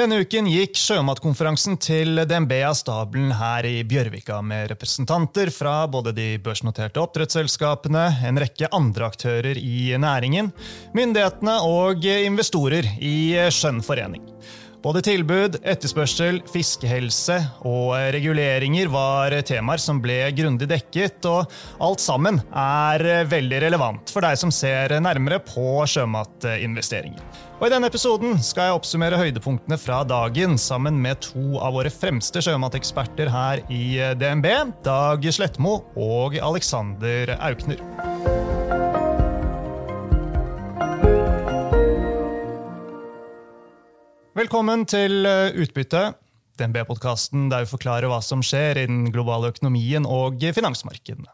Denne 0.00 0.22
uken 0.24 0.46
gikk 0.48 0.78
sjømatkonferansen 0.80 1.74
til 1.76 2.22
DNB 2.24 2.54
av 2.64 2.72
stabelen 2.78 3.34
her 3.36 3.66
i 3.68 3.82
Bjørvika 3.84 4.38
med 4.40 4.70
representanter 4.70 5.50
fra 5.52 5.74
både 5.92 6.14
de 6.16 6.28
børsnoterte 6.40 7.02
oppdrettsselskapene, 7.02 8.06
en 8.24 8.40
rekke 8.40 8.70
andre 8.72 9.10
aktører 9.10 9.60
i 9.60 9.90
næringen, 10.00 10.48
myndighetene 10.96 11.58
og 11.68 12.08
investorer 12.08 12.88
i 12.96 13.12
skjønn 13.52 13.82
forening. 13.84 14.24
Både 14.80 15.02
tilbud, 15.04 15.58
etterspørsel, 15.60 16.38
fiskehelse 16.48 17.34
og 17.68 17.92
reguleringer 18.14 18.88
var 18.88 19.34
temaer 19.44 19.82
som 19.82 19.98
ble 20.00 20.22
grundig 20.32 20.70
dekket, 20.70 21.20
og 21.28 21.52
alt 21.84 22.00
sammen 22.00 22.40
er 22.48 23.04
veldig 23.28 23.60
relevant 23.66 24.12
for 24.12 24.24
deg 24.24 24.40
som 24.40 24.52
ser 24.54 24.96
nærmere 25.04 25.42
på 25.44 25.84
sjømatinvesteringer. 25.84 27.20
Og 27.60 27.66
I 27.68 27.72
denne 27.74 27.90
episoden 27.92 28.38
skal 28.40 28.70
jeg 28.70 28.78
oppsummere 28.78 29.20
høydepunktene 29.20 29.76
fra 29.76 30.00
dagen 30.08 30.56
sammen 30.56 30.96
med 31.04 31.20
to 31.28 31.60
av 31.60 31.76
våre 31.76 31.92
fremste 31.92 32.40
sjømateksperter 32.40 33.28
her 33.28 33.60
i 33.68 33.98
DNB, 34.16 34.48
Dag 34.86 35.28
Slettmo 35.28 35.82
og 35.92 36.40
Alexander 36.40 37.36
Aukner. 37.36 37.84
Velkommen 44.30 44.84
til 44.86 45.26
eh, 45.26 45.56
Utbytte, 45.58 46.12
DNB-podkasten 46.60 47.48
der 47.50 47.64
vi 47.64 47.70
forklarer 47.72 48.06
hva 48.06 48.20
som 48.22 48.44
skjer 48.46 48.78
i 48.78 48.84
den 48.86 49.08
globale 49.10 49.48
økonomien 49.50 50.04
og 50.06 50.38
finansmarkedene. 50.54 51.26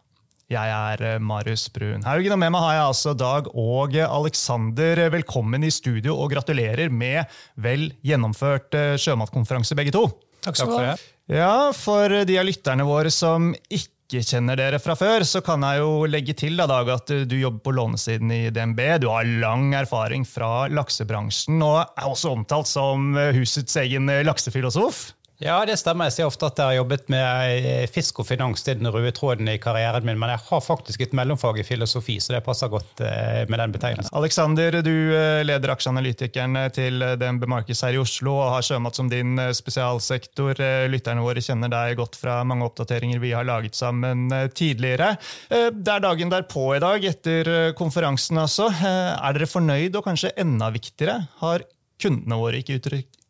Jeg 0.49 0.73
er 0.73 1.03
eh, 1.05 1.19
Marius 1.21 1.67
Brun 1.75 2.07
Haugen, 2.09 2.33
og 2.33 2.41
med 2.41 2.55
meg 2.55 2.65
har 2.65 2.79
jeg 2.79 2.87
altså 2.87 3.13
Dag 3.13 3.51
og 3.53 3.99
Alexander. 4.01 5.03
Velkommen 5.13 5.69
i 5.69 5.75
studio, 5.75 6.17
og 6.17 6.33
gratulerer 6.33 6.89
med 6.89 7.29
vel 7.61 7.91
gjennomført 8.01 8.73
eh, 8.81 8.95
sjømatkonferanse, 9.03 9.77
begge 9.77 9.93
to. 9.93 10.07
Takk 10.47 10.57
skal 10.57 10.73
du 10.73 10.79
ha. 10.81 10.97
Ja, 11.29 11.53
For 11.77 12.23
de 12.25 12.41
av 12.41 12.49
lytterne 12.49 12.89
våre 12.89 13.13
som 13.13 13.53
ikke 13.69 13.93
ikke 14.07 14.23
kjenner 14.23 14.59
dere 14.59 14.79
fra 14.79 14.95
før, 14.95 15.25
så 15.27 15.41
kan 15.43 15.65
jeg 15.67 15.81
jo 15.83 16.07
legge 16.07 16.35
til 16.39 16.55
da, 16.59 16.69
Dag, 16.71 16.89
at 16.95 17.11
du 17.27 17.35
jobber 17.35 17.65
på 17.67 17.75
lånesiden 17.75 18.31
i 18.31 18.41
DNB. 18.55 18.81
Du 19.03 19.09
har 19.11 19.27
lang 19.27 19.73
erfaring 19.75 20.23
fra 20.29 20.69
laksebransjen 20.71 21.59
og 21.59 21.81
er 21.83 22.07
også 22.07 22.31
omtalt 22.37 22.71
som 22.71 23.17
husets 23.35 23.75
egen 23.83 24.07
laksefilosof. 24.27 25.16
Ja, 25.37 25.59
det 25.69 25.75
stemmer. 25.77 26.09
Jeg 26.09 26.15
sier 26.15 26.31
ofte 26.31 26.49
at 26.49 26.57
jeg 26.57 26.65
har 26.71 26.77
jobbet 26.79 27.11
med 27.13 27.67
eh, 27.69 27.83
fisk 27.93 28.23
og 28.23 28.27
finans 28.31 28.63
til 28.65 28.79
den 28.81 28.89
røde 28.89 29.11
tråden 29.13 29.51
i 29.53 29.59
karrieren 29.61 30.07
min, 30.09 30.17
men 30.17 30.31
jeg 30.33 30.41
har 30.47 30.63
faktisk 30.65 31.03
et 31.05 31.17
mellomfag 31.17 31.61
i 31.61 31.67
filosofi, 31.67 32.17
så 32.25 32.33
det 32.33 32.41
passer 32.47 32.71
godt 32.73 33.03
eh, 33.05 33.43
med 33.53 33.61
den 33.61 33.75
betegnelsen. 33.75 34.15
Alexander, 34.17 34.79
du 34.81 34.95
eh, 35.13 35.43
leder 35.45 35.75
aksjeanalytikeren 35.75 36.57
til 36.73 37.05
DNB 37.21 37.45
Markeds 37.53 37.85
her 37.85 37.99
i 37.99 38.01
Oslo 38.01 38.39
og 38.39 38.55
har 38.55 38.65
sjømat 38.65 38.97
som 38.97 39.11
din 39.13 39.37
spesialsektor. 39.59 40.63
Lytterne 40.89 41.25
våre 41.27 41.45
kjenner 41.45 41.73
deg 41.73 41.99
godt 42.01 42.17
fra 42.17 42.39
mange 42.49 42.65
oppdateringer 42.71 43.21
vi 43.21 43.35
har 43.37 43.45
laget 43.45 43.77
sammen 43.77 44.31
tidligere. 44.57 45.13
Det 45.51 45.93
er 45.93 46.05
dagen 46.05 46.33
derpå 46.33 46.71
i 46.79 46.81
dag, 46.81 47.05
etter 47.13 47.53
konferansen 47.77 48.41
altså. 48.41 48.71
Er 48.81 49.37
dere 49.37 49.51
fornøyd, 49.51 50.01
og 50.01 50.09
kanskje 50.09 50.33
enda 50.41 50.73
viktigere, 50.73 51.21
har 51.43 51.69
kundene 52.01 52.41
våre 52.41 52.65
ikke 52.65 52.81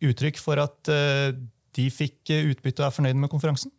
uttrykk 0.06 0.42
for 0.42 0.62
at 0.62 0.94
de 1.76 1.88
fikk 1.92 2.32
eh, 2.34 2.48
utbytte 2.52 2.82
og 2.82 2.88
er 2.88 2.96
fornøyd 2.96 3.20
med 3.20 3.32
konferansen? 3.32 3.72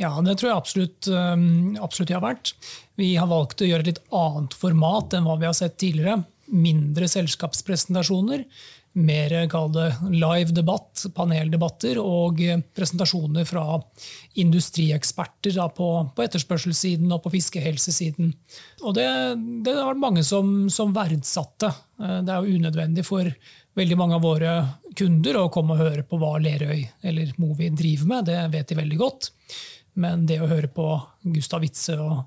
Ja, 0.00 0.14
det 0.24 0.38
tror 0.40 0.48
jeg 0.48 0.56
absolutt, 0.56 1.08
um, 1.12 1.74
absolutt 1.84 2.08
de 2.08 2.16
har 2.16 2.24
vært. 2.24 2.54
Vi 2.96 3.12
har 3.18 3.28
valgt 3.28 3.60
å 3.60 3.68
gjøre 3.68 3.84
et 3.84 3.90
litt 3.92 4.04
annet 4.16 4.54
format 4.56 5.16
enn 5.16 5.26
hva 5.28 5.36
vi 5.40 5.48
har 5.48 5.56
sett 5.56 5.76
tidligere. 5.80 6.22
Mindre 6.52 7.08
selskapspresentasjoner. 7.12 8.46
Mer 8.92 9.32
live 10.12 10.52
debatt, 10.52 11.06
paneldebatter 11.16 11.96
og 12.00 12.40
presentasjoner 12.76 13.46
fra 13.48 13.78
industrieksperter 14.40 15.56
da, 15.56 15.70
på, 15.72 15.86
på, 16.12 16.24
etterspørselssiden 16.26 17.12
og 17.12 17.22
på 17.24 17.32
fiskehelsesiden. 17.38 18.34
Og 18.84 18.96
det, 18.96 19.06
det 19.64 19.76
har 19.78 19.94
vært 19.94 20.04
mange 20.04 20.24
som, 20.28 20.68
som 20.72 20.92
verdsatte. 20.96 21.72
Eh, 22.00 22.18
det 22.20 22.32
er 22.32 22.44
jo 22.44 22.60
unødvendig 22.60 23.06
for 23.08 23.32
veldig 23.78 23.98
mange 23.98 24.16
av 24.18 24.24
våre 24.24 24.54
kunder 24.98 25.38
å 25.40 25.50
komme 25.52 25.76
og 25.76 25.84
høre 25.84 26.04
på 26.06 26.18
hva 26.20 26.34
Lerøy 26.42 26.82
eller 27.08 27.32
Movi 27.40 27.70
driver 27.72 28.10
med. 28.10 28.28
Det 28.28 28.40
vet 28.52 28.72
de 28.72 28.80
veldig 28.82 28.98
godt. 29.00 29.30
Men 30.00 30.24
det 30.28 30.38
å 30.40 30.48
høre 30.48 30.70
på 30.72 30.86
Gustav 31.34 31.62
Witze 31.64 31.98
og, 32.00 32.22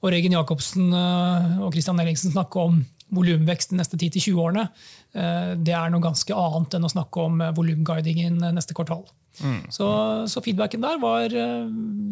og 0.00 0.12
Regen 0.12 0.34
Jacobsen 0.36 0.92
eh, 0.96 1.58
og 1.64 1.74
Christian 1.74 2.00
Ellingsen 2.00 2.32
snakke 2.32 2.62
om 2.62 2.78
volumvekst 3.14 3.74
de 3.74 3.78
neste 3.78 3.98
10-20 3.98 4.40
årene, 4.40 4.64
eh, 5.12 5.52
det 5.60 5.74
er 5.76 5.92
noe 5.92 6.04
ganske 6.04 6.32
annet 6.32 6.78
enn 6.78 6.88
å 6.88 6.92
snakke 6.92 7.26
om 7.28 7.44
eh, 7.44 7.52
volumguidingen 7.56 8.40
neste 8.56 8.76
kvartal. 8.76 9.04
Mm. 9.42 9.60
Så, 9.74 9.86
så, 10.30 10.40
feedbacken 10.40 10.84
der 10.84 11.00
var 11.02 11.32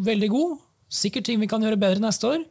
veldig 0.03 0.28
god. 0.33 0.54
Sikkert 0.93 1.28
ting 1.28 1.41
vi 1.41 1.49
kan 1.49 1.62
gjøre 1.65 1.81
bedre 1.81 2.03
neste 2.03 2.28
år, 2.28 2.43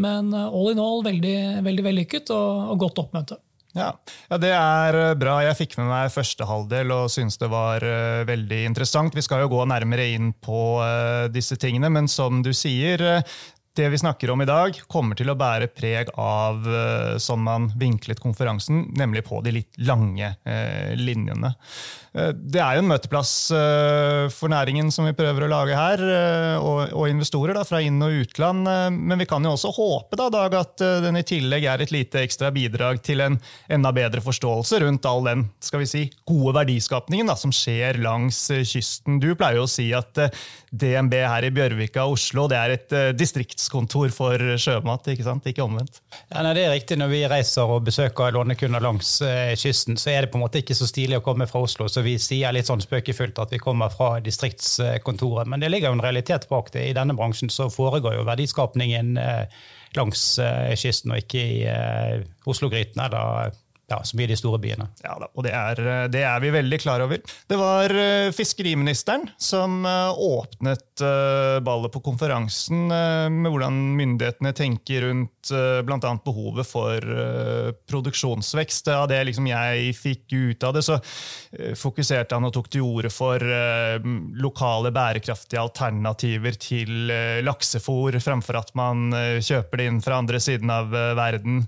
men 0.00 0.32
all 0.34 0.72
in 0.72 0.80
all 0.82 1.04
veldig, 1.06 1.36
veldig 1.62 1.84
vellykket 1.84 2.32
og, 2.34 2.70
og 2.72 2.80
godt 2.86 3.02
oppmøte. 3.04 3.38
Ja. 3.74 3.90
ja. 4.30 4.38
det 4.38 4.52
er 4.54 4.98
eh, 5.00 5.16
bra. 5.18 5.38
Jeg 5.44 5.58
fikk 5.58 5.76
med 5.80 5.90
meg 5.90 6.12
første 6.14 6.46
halvdel 6.48 6.94
og 6.94 7.10
syns 7.12 7.38
det 7.40 7.50
var 7.52 7.82
uh, 7.82 8.22
veldig 8.28 8.60
interessant. 8.70 9.16
Vi 9.16 9.24
skal 9.24 9.44
jo 9.44 9.50
gå 9.56 9.64
nærmere 9.70 10.06
inn 10.14 10.30
på 10.44 10.62
uh, 10.78 11.26
disse 11.34 11.58
tingene, 11.60 11.90
men 11.92 12.08
som 12.10 12.42
du 12.46 12.52
sier, 12.54 13.02
uh, 13.02 13.36
det 13.76 13.88
vi 13.92 14.00
snakker 14.00 14.30
om 14.32 14.42
i 14.44 14.48
dag, 14.48 14.78
kommer 14.90 15.18
til 15.18 15.32
å 15.32 15.36
bære 15.38 15.70
preg 15.74 16.12
av 16.20 16.66
sånn 17.20 17.42
man 17.44 17.68
vinklet 17.78 18.22
konferansen, 18.22 18.86
nemlig 18.96 19.24
på 19.26 19.40
de 19.44 19.58
litt 19.58 19.82
lange 19.82 20.34
linjene. 20.98 21.54
Eh, 22.14 22.30
det 22.34 22.60
er 22.62 22.76
jo 22.76 22.84
en 22.84 22.90
møteplass 22.92 23.32
eh, 23.54 24.26
for 24.32 24.52
næringen 24.52 24.92
som 24.94 25.06
vi 25.08 25.14
prøver 25.18 25.46
å 25.46 25.50
lage 25.50 25.74
her, 25.74 26.02
og, 26.60 26.92
og 26.94 27.10
investorer 27.10 27.56
da, 27.56 27.64
fra 27.66 27.80
inn- 27.82 28.02
og 28.04 28.20
utland. 28.22 28.68
Men 28.94 29.20
vi 29.20 29.26
kan 29.28 29.44
jo 29.44 29.54
også 29.56 29.72
håpe 29.74 30.18
da, 30.18 30.30
Dag, 30.34 30.54
at 30.56 30.82
den 31.04 31.18
i 31.18 31.24
tillegg 31.26 31.66
er 31.68 31.82
et 31.82 31.92
lite 31.94 32.22
ekstra 32.24 32.50
bidrag 32.54 33.00
til 33.04 33.22
en 33.22 33.36
enda 33.72 33.92
bedre 33.94 34.22
forståelse 34.24 34.80
rundt 34.82 35.06
all 35.06 35.22
den 35.26 35.44
skal 35.62 35.82
vi 35.82 35.88
si, 35.88 36.02
gode 36.26 36.54
verdiskapningen 36.56 37.28
da, 37.30 37.36
som 37.38 37.52
skjer 37.54 38.00
langs 38.02 38.40
kysten. 38.66 39.20
Du 39.22 39.30
pleier 39.38 39.60
jo 39.60 39.66
å 39.68 39.70
si 39.70 39.90
at 39.96 40.18
DNB 40.74 41.14
her 41.22 41.46
i 41.46 41.52
Bjørvika 41.54 42.06
og 42.08 42.16
Oslo 42.16 42.46
det 42.50 42.58
er 42.58 42.74
et 42.74 42.96
distriktskontor 43.64 44.12
for 44.14 44.56
sjømat, 44.60 45.08
ikke 45.08 45.24
sant? 45.24 45.46
Ikke 45.48 45.64
omvendt? 45.64 46.00
Ja, 46.30 46.42
nei, 46.42 46.54
det 46.54 46.64
er 46.64 46.74
riktig. 46.74 46.98
Når 47.00 47.10
vi 47.12 47.22
reiser 47.30 47.70
og 47.70 47.84
besøker 47.86 48.34
lånekunder 48.34 48.82
langs 48.82 49.16
kysten, 49.60 49.96
så 49.96 50.10
er 50.10 50.24
det 50.24 50.32
på 50.32 50.38
en 50.38 50.44
måte 50.44 50.60
ikke 50.60 50.76
så 50.76 50.86
stilig 50.86 51.18
å 51.18 51.24
komme 51.24 51.46
fra 51.46 51.62
Oslo. 51.64 51.88
så 51.88 52.02
vi 52.04 52.16
sier 52.18 52.52
litt 52.52 52.68
sånn 52.68 52.82
spøkefullt 52.82 53.38
at 53.38 53.52
vi 53.52 53.62
kommer 53.62 53.92
fra 53.92 54.20
distriktskontoret. 54.20 55.48
Men 55.48 55.60
det 55.60 55.70
ligger 55.72 55.90
jo 55.90 55.98
en 55.98 56.04
realitet 56.04 56.48
bak 56.48 56.72
det. 56.72 56.88
I 56.90 56.96
denne 56.96 57.16
bransjen 57.16 57.50
så 57.50 57.70
foregår 57.72 58.18
jo 58.18 58.28
verdiskapningen 58.28 59.16
eh, 59.18 59.44
langs 59.96 60.38
eh, 60.38 60.74
kysten, 60.78 61.14
og 61.14 61.24
ikke 61.24 61.44
i 61.44 61.60
eh, 61.70 62.24
Oslo-Gryten 62.50 63.04
eller 63.04 63.54
ja, 63.86 64.00
som 64.04 64.20
i 64.20 64.26
de 64.26 64.36
store 64.36 64.58
byene. 64.62 64.86
Ja, 65.04 65.16
og 65.20 65.44
det 65.44 65.52
er, 65.52 65.80
det 66.08 66.22
er, 66.24 66.38
vi 66.40 66.52
veldig 66.54 66.78
klar 66.80 67.04
over. 67.04 67.20
Det 67.20 67.58
var 67.60 67.92
uh, 67.92 68.32
fiskeriministeren 68.32 69.28
som 69.36 69.82
uh, 69.84 70.16
åpnet 70.16 70.93
uh, 71.02 71.58
ballet 71.64 71.92
på 71.92 72.02
konferansen 72.04 72.86
med 72.88 73.50
hvordan 73.50 73.78
myndighetene 73.98 74.52
tenker 74.56 75.06
rundt 75.08 75.50
uh, 75.50 75.80
bl.a. 75.86 76.12
behovet 76.24 76.68
for 76.68 77.14
produksjonsvekst. 77.90 78.90
Av 78.94 79.08
det 79.10 79.22
liksom 79.28 79.48
jeg 79.48 79.94
fikk 79.98 80.34
ut 80.34 80.66
av 80.66 80.74
det, 80.76 80.84
så 80.86 80.98
fokuserte 81.78 82.36
han 82.36 82.46
og 82.48 82.54
tok 82.54 82.70
til 82.72 82.84
orde 82.84 83.10
for 83.12 83.40
lokale 84.40 84.90
bærekraftige 84.94 85.62
alternativer 85.62 86.56
til 86.60 87.10
laksefôr, 87.46 88.18
fremfor 88.22 88.58
at 88.60 88.72
man 88.78 89.14
kjøper 89.44 89.80
det 89.80 89.88
inn 89.90 90.00
fra 90.04 90.18
andre 90.22 90.40
siden 90.42 90.72
av 90.72 90.92
verden. 91.18 91.62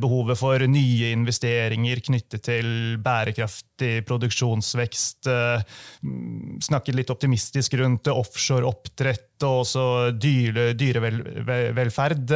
behovet 0.00 0.38
for 0.40 0.66
nye 0.70 1.12
investeringer 1.14 2.02
knyttet 2.06 2.46
til 2.46 2.98
bærekraftig 3.76 4.06
produksjonsvekst. 4.06 5.26
Eh, 5.26 5.62
snakket 6.60 6.94
litt 6.94 7.10
optimistisk 7.10 7.74
rundt 7.74 8.08
offshore 8.08 8.66
oppdrett 8.66 9.42
og 9.42 9.64
også 9.64 10.12
dyre, 10.12 10.74
dyrevelferd. 10.74 12.30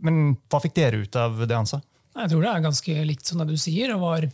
Men 0.00 0.36
hva 0.48 0.60
fikk 0.60 0.74
dere 0.74 1.02
ut 1.02 1.16
av 1.16 1.46
det 1.46 1.54
han 1.54 1.66
sa? 1.66 1.80
Jeg 2.18 2.30
tror 2.30 2.42
det 2.42 2.50
er 2.50 2.60
ganske 2.62 3.04
likt 3.04 3.26
som 3.26 3.38
det 3.38 3.48
du 3.48 3.56
sier. 3.56 3.94
Var, 3.96 4.28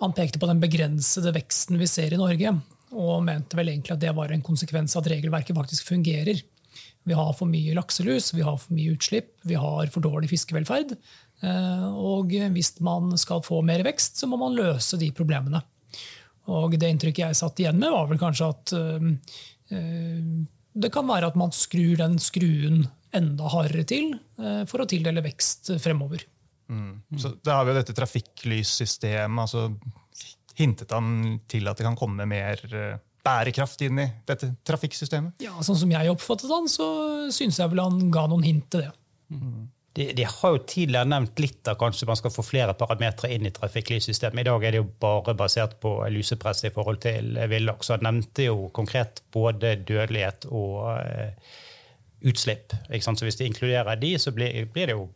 han 0.00 0.12
pekte 0.12 0.38
på 0.38 0.46
den 0.46 0.60
begrensede 0.60 1.32
veksten 1.32 1.78
vi 1.78 1.86
ser 1.86 2.12
i 2.12 2.18
Norge, 2.18 2.54
og 2.92 3.24
mente 3.24 3.56
vel 3.56 3.68
egentlig 3.70 3.94
at 3.94 4.00
det 4.02 4.14
var 4.14 4.30
en 4.30 4.42
konsekvens 4.42 4.96
av 4.96 5.04
at 5.04 5.12
regelverket 5.12 5.56
faktisk 5.56 5.88
fungerer. 5.88 6.40
Vi 7.08 7.16
har 7.16 7.32
for 7.32 7.48
mye 7.48 7.74
lakselus, 7.74 8.34
vi 8.34 8.44
har 8.44 8.58
for 8.60 8.74
mye 8.76 8.92
utslipp, 8.94 9.32
vi 9.42 9.56
har 9.56 9.88
for 9.90 10.04
dårlig 10.04 10.28
fiskevelferd. 10.30 10.94
Eh, 11.40 11.86
og 11.88 12.32
hvis 12.54 12.74
man 12.84 13.14
skal 13.20 13.44
få 13.44 13.60
mer 13.66 13.84
vekst, 13.86 14.20
så 14.20 14.28
må 14.30 14.38
man 14.40 14.56
løse 14.58 14.98
de 15.00 15.10
problemene. 15.16 15.62
Og 16.50 16.74
det 16.80 16.88
inntrykket 16.90 17.26
jeg 17.28 17.38
satt 17.38 17.62
igjen 17.62 17.78
med, 17.78 17.92
var 17.92 18.08
vel 18.10 18.20
kanskje 18.20 18.48
at 18.48 18.72
øh, 18.74 19.06
det 20.80 20.90
kan 20.90 21.06
være 21.06 21.30
at 21.30 21.38
man 21.38 21.52
skrur 21.54 22.00
den 22.00 22.18
skruen 22.22 22.84
enda 23.14 23.50
hardere 23.50 23.84
til 23.86 24.12
for 24.70 24.82
å 24.82 24.86
tildele 24.88 25.22
vekst 25.22 25.72
fremover. 25.82 26.22
Mm. 26.70 27.18
Så 27.18 27.32
Da 27.42 27.58
har 27.58 27.66
vi 27.66 27.72
jo 27.72 27.78
dette 27.80 27.94
trafikklyssystemet. 27.94 29.42
altså 29.42 29.66
hintet 30.60 30.92
han 30.94 31.38
til 31.50 31.68
at 31.70 31.78
det 31.78 31.86
kan 31.86 31.98
komme 31.98 32.26
mer 32.28 32.62
eh, 32.68 33.00
bærekraft 33.24 33.82
inn 33.86 34.00
i 34.02 34.08
dette 34.28 34.52
trafikksystemet? 34.66 35.40
Ja, 35.44 35.56
Sånn 35.64 35.78
som 35.82 35.92
jeg 35.92 36.12
oppfattet 36.12 36.52
han, 36.52 36.68
så 36.70 36.86
syns 37.34 37.60
jeg 37.60 37.72
vel 37.72 37.82
han 37.84 38.08
ga 38.12 38.26
noen 38.30 38.46
hint 38.46 38.70
til 38.72 38.86
det. 38.86 38.94
De, 39.92 40.12
de, 40.14 40.24
har 40.24 40.52
jo 40.54 40.60
tidligere 40.70 41.08
nevnt 41.10 41.40
litt 41.42 41.66
av 41.68 41.78
kanskje 41.80 42.06
man 42.06 42.18
skal 42.18 42.30
få 42.30 42.44
flere 42.46 42.76
parametere 42.78 43.32
inn 43.34 43.48
i 43.48 43.54
trafikklyssystemet. 43.54 44.44
I 44.44 44.46
dag 44.46 44.64
er 44.64 44.76
det 44.76 44.82
jo 44.82 44.90
bare 45.02 45.34
basert 45.34 45.80
på 45.82 45.96
lusepress 46.14 46.62
i 46.68 46.70
forhold 46.74 47.00
til 47.02 47.34
villaks. 47.50 47.90
Han 47.90 48.06
nevnte 48.06 48.46
jo 48.46 48.68
konkret 48.76 49.24
både 49.34 49.74
dødelighet 49.82 50.46
og 50.46 50.92
eh, 50.94 51.56
utslipp. 52.30 52.76
Så 53.02 53.16
hvis 53.26 53.40
de 53.40 53.50
inkluderer 53.50 53.98
de, 53.98 54.14
så 54.18 54.30
blir, 54.36 54.62
blir 54.70 54.92
det 54.92 54.98
jo 54.98 55.08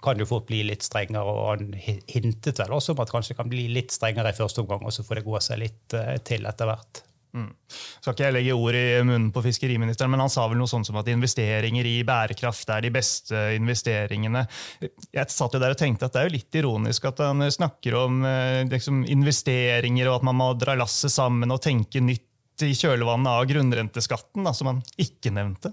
kan 0.00 0.16
det 0.16 0.24
jo 0.24 0.30
fort 0.30 0.48
bli 0.48 0.62
litt 0.64 0.84
strengere. 0.84 1.22
og 1.28 1.48
Han 1.50 1.74
hintet 2.08 2.58
vel 2.58 2.72
også 2.72 2.94
om 2.94 3.04
at 3.04 3.12
kanskje 3.12 3.36
kan 3.38 3.50
bli 3.52 3.68
litt 3.72 3.92
strengere 3.92 4.32
i 4.32 4.36
første 4.36 4.64
omgang, 4.64 4.84
og 4.86 4.94
så 4.96 5.04
får 5.04 5.20
det 5.20 5.26
gå 5.28 5.40
seg 5.44 5.60
litt 5.60 5.96
eh, 5.96 6.16
til 6.24 6.48
etter 6.48 6.70
hvert. 6.70 7.02
Mm. 7.30 7.50
Skal 7.70 8.14
ikke 8.14 8.24
jeg 8.26 8.34
legge 8.34 8.54
ord 8.58 8.76
i 8.78 8.84
munnen 9.06 9.28
på 9.34 9.42
fiskeriministeren, 9.44 10.10
men 10.10 10.22
han 10.24 10.32
sa 10.32 10.46
vel 10.50 10.58
noe 10.58 10.70
sånt 10.70 10.88
som 10.88 10.98
at 10.98 11.10
investeringer 11.12 11.86
i 11.86 12.00
bærekraft 12.06 12.72
er 12.74 12.86
de 12.86 12.92
beste 12.94 13.42
investeringene. 13.54 14.42
Jeg 14.80 15.30
satt 15.30 15.54
jo 15.54 15.60
der 15.62 15.76
og 15.76 15.80
tenkte 15.80 16.08
at 16.08 16.16
det 16.16 16.22
er 16.22 16.30
jo 16.30 16.36
litt 16.38 16.58
ironisk 16.62 17.06
at 17.12 17.22
han 17.22 17.46
snakker 17.54 17.98
om 18.00 18.24
eh, 18.26 18.62
liksom, 18.70 19.04
investeringer 19.10 20.10
og 20.10 20.20
at 20.20 20.26
man 20.30 20.40
må 20.40 20.50
dra 20.58 20.74
lasset 20.78 21.14
sammen 21.14 21.54
og 21.54 21.62
tenke 21.62 22.02
nytt 22.02 22.26
i 22.66 22.74
kjølvannet 22.76 23.30
av 23.30 23.46
grunnrenteskatten, 23.48 24.44
da, 24.44 24.52
som 24.56 24.68
han 24.72 24.82
ikke 25.00 25.32
nevnte. 25.32 25.72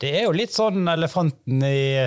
Det 0.00 0.10
er 0.18 0.24
jo 0.26 0.34
litt 0.34 0.52
sånn 0.52 0.88
elefanten 0.90 1.62
i 1.62 2.02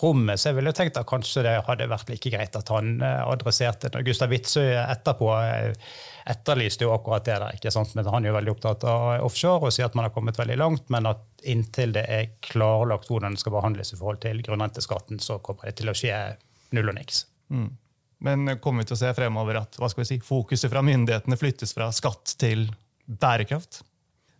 rommet, 0.00 0.40
så 0.40 0.50
jeg 0.50 0.58
ville 0.58 0.72
tenkt 0.76 0.96
at 0.98 1.08
kanskje 1.08 1.44
det 1.44 1.58
hadde 1.66 1.90
vært 1.90 2.08
like 2.10 2.32
greit 2.32 2.56
at 2.56 2.72
han 2.72 2.96
eh, 3.04 3.20
adresserte. 3.28 3.92
Gustav 4.06 4.32
Witzøe 4.32 4.80
etterpå 4.86 5.28
eh, 5.36 5.92
etterlyste 6.28 6.86
jo 6.86 6.94
akkurat 6.94 7.24
det 7.26 7.38
der. 7.40 7.58
ikke 7.58 7.72
sant? 7.74 7.94
Men 7.94 8.06
Han 8.06 8.24
er 8.24 8.32
jo 8.32 8.38
veldig 8.38 8.54
opptatt 8.54 8.86
av 8.88 9.26
offshore 9.26 9.68
og 9.68 9.74
sier 9.74 9.88
at 9.88 9.94
man 9.98 10.06
har 10.08 10.14
kommet 10.14 10.38
veldig 10.38 10.56
langt, 10.60 10.88
men 10.90 11.06
at 11.10 11.22
inntil 11.42 11.94
det 11.96 12.06
er 12.08 12.32
klarlagt 12.40 13.10
hvordan 13.10 13.34
det 13.34 13.42
skal 13.42 13.56
behandles 13.56 13.92
i 13.92 14.00
forhold 14.00 14.22
til 14.22 14.42
grunnrenteskatten, 14.46 15.20
så 15.20 15.38
kommer 15.42 15.68
det 15.68 15.80
til 15.80 15.90
å 15.90 15.96
skje 15.96 16.16
null 16.72 16.92
og 16.92 16.98
niks. 16.98 17.24
Mm. 17.52 17.70
Men 18.22 18.58
kommer 18.62 18.82
vi 18.82 18.92
til 18.92 18.98
å 18.98 19.02
se 19.02 19.14
fremover 19.16 19.58
at 19.58 19.78
hva 19.80 19.90
skal 19.90 20.04
vi 20.04 20.12
si, 20.12 20.20
fokuset 20.22 20.70
fra 20.70 20.84
myndighetene 20.86 21.38
flyttes 21.38 21.74
fra 21.74 21.90
skatt 21.94 22.36
til 22.38 22.68
bærekraft? 23.06 23.82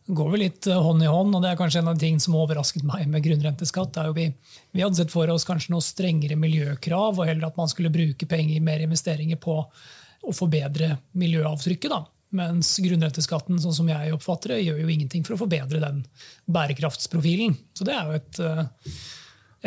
går 0.06 0.30
vel 0.32 0.44
litt 0.46 0.66
eh, 0.66 0.82
hånd 0.82 1.02
i 1.04 1.10
hånd, 1.10 1.34
og 1.36 1.42
det 1.44 1.52
er 1.52 1.58
kanskje 1.58 1.82
en 1.82 1.92
av 1.92 1.98
de 1.98 2.06
ting 2.06 2.20
som 2.22 2.36
overrasket 2.38 2.84
meg 2.86 3.06
med 3.10 3.22
grunnrenteskatt. 3.24 3.98
er 3.98 4.10
jo 4.10 4.16
vi, 4.16 4.28
vi 4.74 4.82
hadde 4.82 4.98
sett 4.98 5.14
for 5.14 5.30
oss 5.30 5.46
kanskje 5.48 5.74
noe 5.74 5.84
strengere 5.84 6.38
miljøkrav, 6.38 7.20
og 7.20 7.28
heller 7.28 7.48
at 7.48 7.58
man 7.60 7.70
skulle 7.70 7.92
bruke 7.94 8.28
penger, 8.28 8.62
mer 8.64 8.82
investeringer 8.82 9.38
på 9.42 9.60
å 10.22 10.34
forbedre 10.36 10.96
miljøavtrykket. 11.18 11.90
da. 11.90 12.04
Mens 12.32 12.70
grunnrenteskatten 12.80 13.58
sånn 13.60 13.74
som 13.76 13.88
jeg 13.92 14.12
oppfatter 14.14 14.54
det, 14.54 14.62
gjør 14.64 14.78
jo 14.80 14.92
ingenting 14.94 15.24
for 15.26 15.36
å 15.36 15.42
forbedre 15.42 15.82
den 15.82 16.00
bærekraftsprofilen. 16.52 17.58
Så 17.76 17.84
det 17.84 17.96
er 17.96 18.08
jo 18.08 18.16
et, 18.16 18.40
eh, 18.40 18.94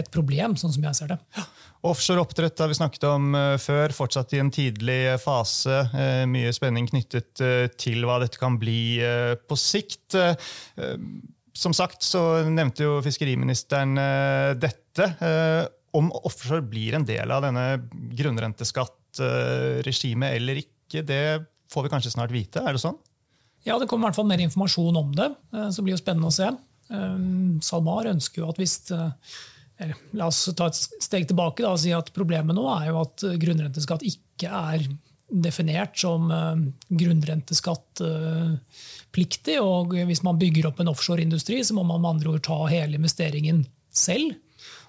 et 0.01 0.09
problem, 0.11 0.55
sånn 0.57 0.73
som 0.73 0.87
jeg 0.87 0.97
ser 0.97 1.13
det. 1.13 1.19
Ja. 1.37 1.45
Offshore 1.85 2.23
oppdrett 2.23 2.57
har 2.57 2.71
vi 2.71 2.79
snakket 2.79 3.03
om 3.05 3.35
uh, 3.37 3.57
før, 3.61 3.93
fortsatt 3.93 4.33
i 4.33 4.39
en 4.41 4.49
tidlig 4.49 5.19
fase. 5.21 5.83
Uh, 5.93 6.25
mye 6.25 6.49
spenning 6.55 6.89
knyttet 6.89 7.43
til 7.77 8.07
hva 8.09 8.17
dette 8.23 8.41
kan 8.41 8.57
bli 8.57 8.97
på 9.45 9.57
sikt. 9.59 10.17
Som 11.55 11.75
sagt 11.77 12.01
så 12.03 12.41
nevnte 12.49 12.87
jo 12.87 12.97
fiskeriministeren 13.05 13.93
dette. 14.57 15.07
Om 15.95 16.09
offshore 16.25 16.65
blir 16.65 16.97
en 16.97 17.05
del 17.05 17.29
av 17.31 17.45
denne 17.45 17.67
grunnrenteskattregimet 19.19 20.37
eller 20.37 20.55
ikke, 20.61 21.01
det 21.07 21.23
får 21.71 21.81
vi 21.85 21.93
kanskje 21.95 22.13
snart 22.13 22.35
vite? 22.35 22.59
Er 22.61 22.71
det 22.75 22.81
sånn? 22.83 22.99
Ja, 23.65 23.73
det 23.81 23.87
kommer 23.89 24.03
i 24.05 24.07
hvert 24.11 24.19
fall 24.19 24.29
mer 24.29 24.43
informasjon 24.43 24.99
om 24.99 25.09
det. 25.17 25.29
Så 25.73 25.79
blir 25.81 25.95
det 25.95 26.03
spennende 26.03 26.29
å 26.29 26.35
se. 26.35 26.47
SalMar 27.65 28.11
ønsker 28.11 28.37
jo 28.43 28.49
at 28.51 28.59
hvis 28.61 28.75
La 30.15 30.29
oss 30.29 30.39
ta 30.55 30.65
et 30.69 30.77
steg 31.03 31.27
tilbake 31.27 31.63
da, 31.65 31.69
og 31.73 31.81
si 31.81 31.91
at 31.91 32.13
problemet 32.15 32.55
nå 32.55 32.63
er 32.77 32.85
jo 32.91 32.97
at 33.01 33.17
grunnrenteskatt 33.41 34.03
ikke 34.07 34.47
er 34.47 34.79
definert 35.27 35.99
som 35.99 36.31
grunnrenteskattpliktig. 36.87 39.57
Og 39.59 39.93
hvis 40.07 40.23
man 40.23 40.39
bygger 40.39 40.67
opp 40.69 40.79
en 40.79 40.91
offshoreindustri, 40.93 41.59
så 41.65 41.73
må 41.75 41.83
man 41.83 42.01
med 42.05 42.11
andre 42.13 42.29
ord 42.35 42.43
ta 42.47 42.59
hele 42.71 42.95
investeringen 43.01 43.65
selv. 43.91 44.35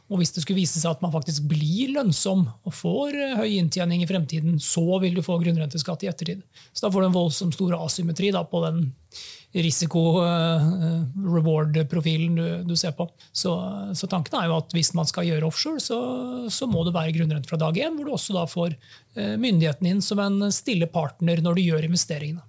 Og 0.06 0.20
hvis 0.20 0.31
det 0.35 0.43
skulle 0.44 0.61
vise 0.61 0.79
seg 0.79 0.93
at 0.93 1.03
man 1.03 1.14
faktisk 1.14 1.49
blir 1.50 1.91
lønnsom 1.97 2.41
og 2.47 2.73
får 2.75 3.11
uh, 3.17 3.38
høy 3.41 3.50
inntjening 3.56 4.00
i 4.05 4.08
fremtiden, 4.08 4.61
så 4.62 5.00
vil 5.03 5.14
du 5.17 5.23
få 5.26 5.35
grunnrenteskatt 5.43 6.03
i 6.06 6.11
ettertid. 6.12 6.41
Så 6.70 6.81
da 6.87 6.93
får 6.94 7.00
du 7.03 7.06
en 7.08 7.19
voldsomt 7.19 7.55
stor 7.56 7.70
asymmetri 7.81 8.29
da, 8.35 8.43
på 8.47 8.58
den 8.62 8.79
risiko-reward-profilen 9.56 12.37
du, 12.37 12.62
du, 12.69 12.76
ser 12.76 12.93
på. 12.97 13.11
Så, 13.32 13.73
så, 13.94 14.06
tanken 14.11 14.38
er 14.38 14.47
jo 14.50 14.56
at 14.61 14.73
hvis 14.76 14.94
man 14.99 15.06
skal 15.08 15.26
gjøre 15.29 15.47
offshore, 15.49 15.81
så, 15.82 15.99
så 16.52 16.64
må 16.70 16.81
det 16.87 16.97
være 16.97 17.14
grunnrente 17.17 17.50
fra 17.50 17.59
dag 17.61 17.75
én, 17.81 17.94
hvor 17.97 18.05
du 18.06 18.12
også 18.14 18.32
da 18.37 18.44
får 18.50 18.70
eh, 19.17 19.35
myndigheten 19.41 19.87
inn 19.88 20.02
som 20.05 20.19
en 20.23 20.37
stille 20.55 20.87
partner 20.93 21.37
når 21.44 21.52
du 21.56 21.62
gjør 21.64 21.82
investeringene. 21.88 22.43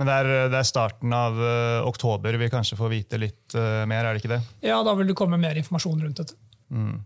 Men 0.00 0.10
det 0.10 0.14
er, 0.20 0.28
det 0.50 0.58
er, 0.58 0.66
starten 0.66 1.14
av 1.14 1.38
uh, 1.38 1.86
oktober 1.86 2.34
vi 2.40 2.50
kanskje 2.50 2.78
får 2.78 2.90
vite 2.90 3.20
litt 3.20 3.54
uh, 3.54 3.84
mer, 3.86 4.02
er 4.06 4.16
det 4.16 4.24
ikke 4.24 4.36
det? 4.36 4.42
Ja, 4.66 4.80
da 4.86 4.94
vil 4.98 5.10
det 5.10 5.18
komme 5.18 5.38
mer 5.40 5.58
informasjon 5.60 6.02
rundt 6.02 6.22
dette. 6.22 6.38
Mm. 6.74 7.02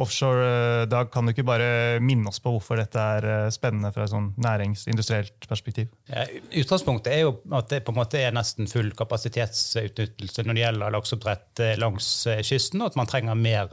Offshore, 0.00 0.46
eh, 0.48 0.84
Dag, 0.90 1.12
kan 1.14 1.22
du 1.22 1.30
ikke 1.30 1.44
bare 1.46 2.00
minne 2.02 2.26
oss 2.26 2.40
på 2.42 2.50
hvorfor 2.50 2.80
dette 2.80 2.98
er 2.98 3.52
spennende 3.54 3.92
fra 3.94 4.08
et 4.08 4.10
sånn 4.10 4.32
næringsindustrielt 4.42 5.46
perspektiv? 5.46 5.92
Ja, 6.10 6.24
utgangspunktet 6.58 7.12
er 7.14 7.20
jo 7.20 7.36
at 7.54 7.68
det 7.70 7.84
på 7.86 7.94
en 7.94 8.00
måte 8.00 8.18
er 8.18 8.34
nesten 8.34 8.66
full 8.66 8.90
kapasitetsutnyttelse 8.98 10.42
når 10.42 10.58
det 10.58 10.64
gjelder 10.64 10.96
lakseoppdrett 10.96 11.62
langs 11.78 12.08
kysten, 12.42 12.82
og 12.82 12.90
at 12.90 12.98
man 12.98 13.12
trenger 13.12 13.38
mer 13.38 13.70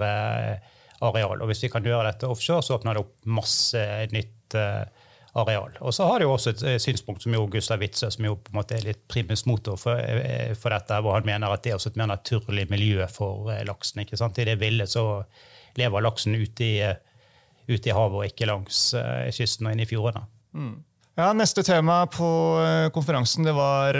areal. 1.01 1.41
Og 1.41 1.49
Hvis 1.49 1.65
vi 1.65 1.73
kan 1.73 1.89
gjøre 1.89 2.11
dette 2.11 2.29
offshore, 2.29 2.61
så 2.61 2.77
åpner 2.77 2.99
det 2.99 3.01
opp 3.07 3.31
masse 3.41 3.87
nytt 4.13 4.59
areal. 4.61 5.00
Og 5.79 5.93
så 5.95 6.07
har 6.07 6.19
det 6.19 6.25
jo 6.27 6.33
også 6.33 6.51
et 6.51 6.81
synspunkt 6.83 7.23
som 7.23 7.35
jo 7.35 7.45
Gustav 7.51 7.79
Witzøe, 7.79 8.11
som 8.11 8.25
jo 8.27 8.35
på 8.35 8.51
en 8.51 8.59
måte 8.59 8.75
er 8.75 8.87
litt 8.89 9.01
primus 9.11 9.45
motor 9.47 9.79
for, 9.79 10.01
for, 10.59 10.73
dette, 10.75 10.97
hvor 10.99 11.15
han 11.15 11.27
mener 11.27 11.53
at 11.53 11.63
det 11.63 11.71
er 11.71 11.77
også 11.79 11.93
et 11.93 11.99
mer 12.01 12.11
naturlig 12.11 12.67
miljø 12.71 13.07
for 13.11 13.47
laksen. 13.67 14.03
ikke 14.03 14.19
sant? 14.19 14.41
I 14.41 14.49
det 14.49 14.57
ville 14.59 14.87
så 14.91 15.23
lever 15.79 16.03
laksen 16.03 16.35
ute 16.35 16.67
i, 16.67 16.73
eh, 16.83 16.97
ute 17.69 17.91
i 17.91 17.95
havet 17.95 18.17
og 18.19 18.27
ikke 18.27 18.49
langs 18.49 18.89
kysten 19.37 19.69
og 19.69 19.75
inn 19.75 19.85
i 19.85 19.87
fjordene. 19.87 20.25
Mm. 20.51 20.73
Ja, 21.19 21.31
Neste 21.35 21.63
tema 21.63 22.01
på 22.11 22.27
konferansen 22.95 23.47
det 23.47 23.55
var 23.55 23.95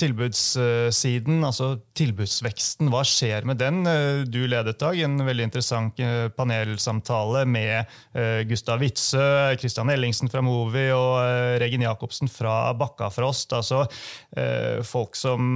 tilbudssiden, 0.00 1.44
altså 1.46 1.76
tilbudsveksten. 1.94 2.88
Hva 2.92 3.02
skjer 3.06 3.46
med 3.46 3.60
den? 3.62 3.82
Du 4.26 4.40
ledet 4.50 4.80
dag 4.82 4.98
en 5.06 5.18
veldig 5.22 5.46
interessant 5.46 6.00
panelsamtale 6.36 7.44
med 7.46 7.94
Gustav 8.50 8.82
Witzøe, 8.82 9.54
Christian 9.60 9.92
Ellingsen 9.94 10.30
fra 10.32 10.42
Movi 10.44 10.88
og 10.94 11.60
Regin 11.62 11.86
Jacobsen 11.86 12.30
fra 12.32 12.74
Bakkafrost. 12.78 13.54
Altså 13.54 13.84
folk 14.88 15.14
som 15.18 15.48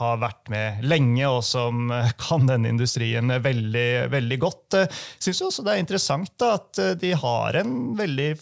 har 0.00 0.20
vært 0.22 0.50
med 0.50 0.84
lenge, 0.86 1.26
og 1.30 1.42
som 1.46 1.90
kan 2.20 2.50
denne 2.50 2.74
industrien 2.74 3.30
veldig, 3.30 3.90
veldig 4.12 4.40
godt. 4.42 4.80
Syns 5.22 5.44
også 5.46 5.66
det 5.66 5.76
er 5.76 5.84
interessant 5.86 6.46
at 6.46 6.82
de 7.00 7.14
har 7.22 7.62
en 7.62 7.76
veldig 7.98 8.32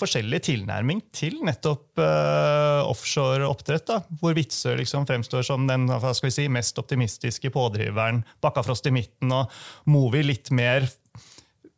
forskjellig 0.00 0.40
tilnærming 0.48 1.00
til 1.14 1.36
nettopp 1.46 2.00
uh, 2.02 2.82
offshore 2.88 3.46
oppdrett. 3.46 3.86
Da, 3.88 4.00
hvor 4.20 4.34
Witzøe 4.36 4.78
liksom 4.80 5.06
fremstår 5.08 5.46
som 5.46 5.68
den 5.70 5.86
si, 6.14 6.48
mest 6.52 6.78
optimistiske 6.80 7.52
pådriveren. 7.54 8.24
Bakkafrost 8.44 8.88
i 8.90 8.94
midten 8.94 9.34
og 9.34 9.52
Movi 9.90 10.24
litt 10.26 10.50
mer 10.54 10.88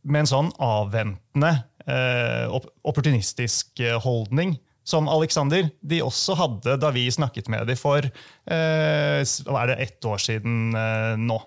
med 0.06 0.22
en 0.22 0.30
sånn 0.30 0.52
avventende, 0.62 1.52
uh, 1.88 2.56
opportunistisk 2.86 3.82
uh, 3.84 3.98
holdning. 4.04 4.56
Som 4.86 5.08
Alexander 5.10 5.66
de 5.82 5.98
også 6.04 6.36
hadde 6.38 6.76
da 6.78 6.92
vi 6.94 7.08
snakket 7.10 7.48
med 7.50 7.66
dem 7.66 7.78
for 7.80 8.06
hva 8.46 9.62
er 9.64 9.72
det, 9.72 9.76
ett 9.82 10.06
år 10.06 10.20
siden 10.22 10.76
nå. 11.26 11.40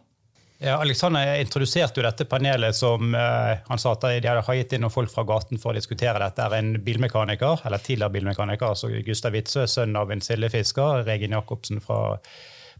Ja, 0.61 0.75
Alexander 0.81 1.39
introduserte 1.39 2.01
jo 2.01 2.03
dette 2.03 2.25
panelet 2.27 2.75
som 2.75 3.13
uh, 3.15 3.53
han 3.63 3.79
sa 3.79 3.93
at 3.95 4.03
de 4.19 4.27
hadde 4.27 4.55
gitt 4.57 4.73
inn 4.75 4.83
noen 4.83 4.91
folk 4.91 5.11
fra 5.13 5.23
gaten 5.23 5.61
for 5.61 5.71
å 5.71 5.77
diskutere 5.77 6.19
dette. 6.19 6.43
er 6.43 6.55
en 6.57 6.73
bilmekaniker, 6.83 7.63
eller 7.63 7.79
tidligere 7.79 8.11
bilmekaniker, 8.17 8.73
altså 8.73 8.89
Gustav 9.07 9.37
Witzøe, 9.37 9.69
sønn 9.71 9.95
av 9.95 10.11
en 10.11 10.23
sildefisker. 10.23 11.05
Regin 11.07 11.37
Jacobsen 11.37 11.79
fra 11.83 12.17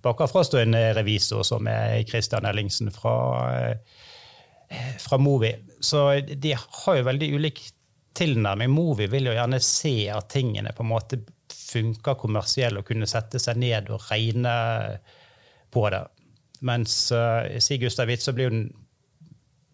og 0.04 0.60
en 0.60 0.76
revisor 0.96 1.44
som 1.48 1.68
er 1.72 2.04
Christian 2.08 2.48
Ellingsen 2.52 2.92
fra, 2.92 3.16
uh, 3.48 4.94
fra 5.00 5.18
Movi. 5.24 5.56
Så 5.80 6.04
de 6.36 6.56
har 6.60 7.00
jo 7.00 7.08
veldig 7.08 7.34
ulik 7.40 7.64
tilnærming. 8.20 8.76
Movi 8.76 9.08
vil 9.08 9.32
jo 9.32 9.40
gjerne 9.40 9.64
se 9.64 9.96
at 10.12 10.28
tingene 10.36 10.76
på 10.76 10.84
en 10.84 10.92
måte 10.92 11.24
funker 11.56 12.20
kommersielt 12.20 12.82
og 12.82 12.92
kunne 12.92 13.08
sette 13.08 13.40
seg 13.40 13.60
ned 13.64 13.88
og 13.94 14.04
regne 14.12 14.56
på 15.72 15.88
det. 15.94 16.04
Mens 16.66 17.12
uh, 17.16 17.48
Sig 17.64 17.82
Gustav 17.84 18.10
Witzøe 18.10 18.36
blir 18.36 18.50
jo 18.50 18.62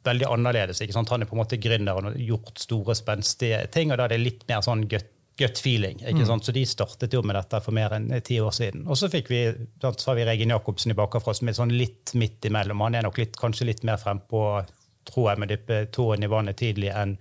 veldig 0.05 0.29
annerledes. 0.29 0.81
ikke 0.81 0.93
sant? 0.93 1.09
Han 1.09 1.25
er 1.25 1.29
på 1.29 1.37
en 1.37 1.41
måte 1.41 1.59
gründer 1.61 1.97
og 1.97 2.11
har 2.11 2.17
gjort 2.21 2.61
store, 2.61 2.95
spenstige 2.97 3.63
ting. 3.73 3.91
og 3.91 3.97
Da 3.97 4.05
er 4.05 4.15
det 4.15 4.21
litt 4.21 4.47
mer 4.49 4.65
sånn 4.65 4.85
gut 4.89 5.11
gut 5.37 5.59
feeling. 5.59 5.99
ikke 5.99 6.23
Mm. 6.23 6.41
Så 6.41 6.51
de 6.53 6.65
startet 6.65 7.13
jo 7.13 7.21
med 7.21 7.35
dette 7.35 7.61
for 7.61 7.71
mer 7.71 7.89
enn 7.89 8.11
eh, 8.11 8.21
ti 8.21 8.39
år 8.39 8.51
siden. 8.51 8.87
Og 8.87 8.97
så 8.97 9.09
fikk 9.09 9.29
vi, 9.29 9.53
så 9.81 10.09
har 10.09 10.15
vi 10.15 10.25
Regin 10.25 10.49
Jacobsen 10.49 10.91
i 10.91 10.95
bakafra 10.95 11.33
som 11.33 11.47
er 11.47 11.53
sånn 11.53 11.77
litt 11.77 12.13
midt 12.13 12.45
imellom. 12.45 12.79
Han 12.81 12.95
er 12.95 13.03
nok 13.03 13.17
litt, 13.17 13.35
kanskje 13.35 13.65
litt 13.65 13.83
mer 13.83 13.97
frempå, 13.97 14.65
tror 15.03 15.31
jeg, 15.31 15.39
med 15.39 15.49
dyppe 15.49 15.85
tåen 15.91 16.23
i 16.23 16.27
vannet 16.27 16.57
tidlig 16.57 16.93
enn 16.95 17.17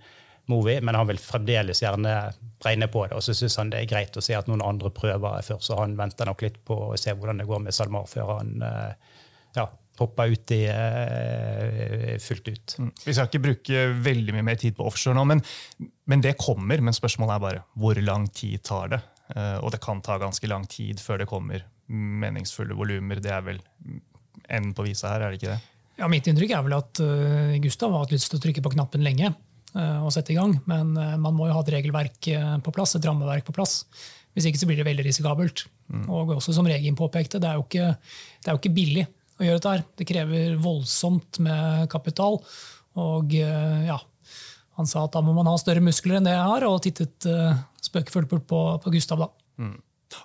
Movi, 0.47 0.79
men 0.81 0.95
han 0.95 1.07
vil 1.07 1.17
fremdeles 1.17 1.81
gjerne 1.81 2.33
regne 2.63 2.87
på 2.87 3.07
det. 3.07 3.15
Og 3.15 3.23
så 3.23 3.33
syns 3.33 3.57
han 3.57 3.69
det 3.69 3.79
er 3.81 3.89
greit 3.89 4.17
å 4.17 4.21
se 4.21 4.35
at 4.37 4.47
noen 4.47 4.61
andre 4.61 4.91
prøver 4.93 5.41
før, 5.41 5.59
så 5.59 5.79
han 5.81 5.97
venter 5.97 6.25
nok 6.25 6.41
litt 6.41 6.65
på 6.65 6.77
å 6.91 6.97
se 6.97 7.13
hvordan 7.13 7.41
det 7.41 7.47
går 7.49 7.59
med 7.65 7.73
SalMar 7.73 8.05
før 8.07 8.37
han 8.37 8.61
eh, 8.61 9.14
ja, 9.55 9.65
hoppa 9.99 10.25
ut 10.27 10.51
i 10.51 10.61
eh, 10.67 12.15
fullt 12.19 12.47
ut. 12.51 12.75
Mm. 12.79 12.91
Vi 13.05 13.13
skal 13.15 13.29
ikke 13.29 13.43
bruke 13.45 13.85
veldig 14.05 14.35
mye 14.35 14.47
mer 14.51 14.59
tid 14.59 14.75
på 14.75 14.87
offshore 14.87 15.15
nå, 15.17 15.23
men, 15.29 15.43
men 16.11 16.23
det 16.23 16.35
kommer. 16.41 16.83
Men 16.83 16.95
spørsmålet 16.95 17.37
er 17.37 17.45
bare 17.45 17.63
hvor 17.79 17.99
lang 18.03 18.27
tid 18.35 18.63
tar 18.67 18.91
det? 18.95 19.01
Eh, 19.35 19.57
Og 19.63 19.71
det 19.71 19.81
kan 19.83 20.03
ta 20.05 20.19
ganske 20.21 20.49
lang 20.51 20.67
tid 20.71 20.99
før 21.03 21.23
det 21.23 21.29
kommer 21.31 21.63
meningsfulle 21.87 22.75
volumer. 22.75 23.21
Det 23.23 23.31
er 23.31 23.45
vel 23.45 23.63
enden 24.49 24.75
på 24.75 24.85
visa 24.85 25.13
her, 25.13 25.25
er 25.25 25.33
det 25.33 25.39
ikke 25.39 25.53
det? 25.53 25.61
Ja, 25.95 26.09
Mitt 26.11 26.27
inntrykk 26.27 26.51
er 26.51 26.63
vel 26.65 26.75
at 26.75 26.99
uh, 26.99 27.55
Gustav 27.63 27.93
har 27.93 28.03
hatt 28.03 28.11
lyst 28.11 28.27
til 28.27 28.41
å 28.41 28.43
trykke 28.43 28.63
på 28.65 28.71
knappen 28.73 29.05
lenge 29.05 29.29
uh, 29.31 30.01
og 30.03 30.09
sette 30.11 30.33
i 30.33 30.35
gang, 30.35 30.57
men 30.67 30.91
uh, 30.97 31.13
man 31.21 31.37
må 31.37 31.47
jo 31.47 31.55
ha 31.55 31.61
et 31.63 31.71
regelverk 31.77 32.27
uh, 32.35 32.57
på 32.65 32.73
plass, 32.75 32.97
et 32.97 33.07
rammeverk 33.07 33.45
på 33.47 33.55
plass. 33.55 33.85
Hvis 34.35 34.49
ikke 34.49 34.59
så 34.59 34.67
blir 34.67 34.81
det 34.81 34.89
veldig 34.89 35.05
risikabelt. 35.07 35.63
Og 36.11 36.33
også 36.35 36.51
som 36.57 36.67
Regin 36.67 36.97
påpekte, 36.99 37.39
det 37.39 37.47
er, 37.47 37.55
jo 37.55 37.63
ikke, 37.63 37.93
det 38.43 38.49
er 38.49 38.57
jo 38.57 38.59
ikke 38.59 38.73
billig 38.75 39.05
å 39.39 39.45
gjøre 39.45 39.59
dette 39.59 39.73
her. 39.75 39.85
Det 39.99 40.07
krever 40.09 40.57
voldsomt 40.61 41.39
med 41.43 41.89
kapital. 41.91 42.39
Og 43.01 43.35
uh, 43.35 43.79
ja, 43.87 43.99
han 44.79 44.87
sa 44.89 45.05
at 45.05 45.15
da 45.15 45.23
må 45.25 45.35
man 45.35 45.49
ha 45.51 45.57
større 45.59 45.83
muskler 45.83 46.19
enn 46.19 46.27
det 46.27 46.35
jeg 46.35 46.51
har, 46.51 46.67
og 46.69 46.81
tittet 46.85 47.27
uh, 47.27 47.57
spøkefullt 47.83 48.31
bort 48.31 48.47
på, 48.49 48.61
på 48.83 48.95
Gustav 48.95 49.25
da. 49.25 49.31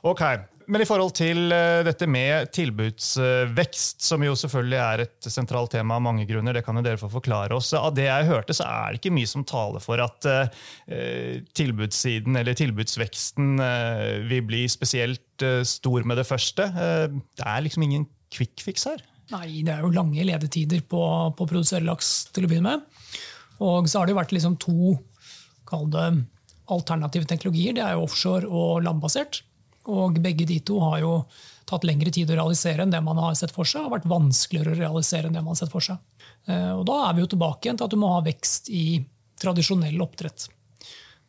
Ok, 0.02 0.22
Men 0.70 0.84
i 0.84 0.86
forhold 0.86 1.16
til 1.18 1.50
eh, 1.50 1.80
dette 1.82 2.06
med 2.06 2.50
tilbudsvekst, 2.54 4.04
som 4.06 4.22
jo 4.22 4.36
selvfølgelig 4.38 4.78
er 4.78 5.02
et 5.02 5.28
sentralt 5.32 5.72
tema 5.74 5.96
av 5.98 6.04
mange 6.04 6.26
grunner, 6.28 6.54
det 6.54 6.62
kan 6.66 6.78
jo 6.78 6.84
dere 6.86 7.00
få 7.00 7.08
forklare 7.10 7.56
oss. 7.56 7.72
Av 7.74 7.90
det 7.96 8.06
jeg 8.06 8.28
hørte, 8.28 8.54
så 8.54 8.68
er 8.68 8.92
det 8.92 9.00
ikke 9.00 9.14
mye 9.16 9.30
som 9.30 9.46
taler 9.48 9.82
for 9.82 10.02
at 10.04 10.28
eh, 10.30 11.40
tilbudssiden 11.58 12.38
eller 12.38 12.58
tilbudsveksten 12.58 13.58
eh, 13.66 14.20
vil 14.30 14.46
bli 14.46 14.62
spesielt 14.70 15.46
eh, 15.46 15.64
stor 15.66 16.06
med 16.06 16.22
det 16.22 16.28
første. 16.28 16.70
Eh, 16.70 17.18
det 17.40 17.50
er 17.50 17.66
liksom 17.66 17.88
ingen 17.88 18.06
quick 18.34 18.62
fix 18.64 18.86
her. 18.88 19.02
Nei, 19.30 19.60
det 19.66 19.74
er 19.76 19.84
jo 19.84 19.92
lange 19.94 20.24
ledetider 20.26 20.82
på, 20.90 21.00
på 21.38 21.46
produsere 21.46 21.86
laks 21.86 22.30
til 22.34 22.46
å 22.46 22.50
begynne 22.50 22.72
med. 22.72 23.06
Og 23.62 23.86
så 23.90 24.00
har 24.00 24.08
det 24.08 24.14
jo 24.14 24.18
vært 24.18 24.34
liksom 24.34 24.56
to 24.62 24.96
det, 25.92 26.08
alternative 26.70 27.28
teknologier. 27.30 27.76
Det 27.76 27.84
er 27.84 27.94
jo 27.94 28.06
offshore 28.08 28.48
og 28.48 28.82
landbasert. 28.86 29.42
Og 29.90 30.18
begge 30.22 30.46
de 30.48 30.58
to 30.66 30.80
har 30.82 30.98
jo 31.02 31.12
tatt 31.70 31.86
lengre 31.86 32.10
tid 32.14 32.30
å 32.32 32.38
realisere 32.40 32.82
enn 32.82 32.90
det 32.92 33.00
man 33.06 33.20
har 33.22 33.36
sett 33.38 33.52
for 33.54 33.68
seg. 33.68 33.84
og 33.86 33.94
vært 33.94 34.08
vanskeligere 34.10 34.74
å 34.74 34.80
realisere 34.80 35.28
enn 35.28 35.36
det 35.36 35.42
man 35.44 35.54
har 35.54 35.60
sett 35.62 35.72
for 35.72 35.84
seg. 35.84 36.00
Eh, 36.50 36.72
Og 36.74 36.82
da 36.88 36.96
er 37.08 37.14
vi 37.14 37.22
jo 37.22 37.30
tilbake 37.30 37.68
igjen 37.68 37.78
til 37.78 37.86
at 37.86 37.94
du 37.94 38.00
må 38.00 38.10
ha 38.16 38.24
vekst 38.26 38.70
i 38.74 39.04
tradisjonell 39.40 40.02
oppdrett. 40.02 40.48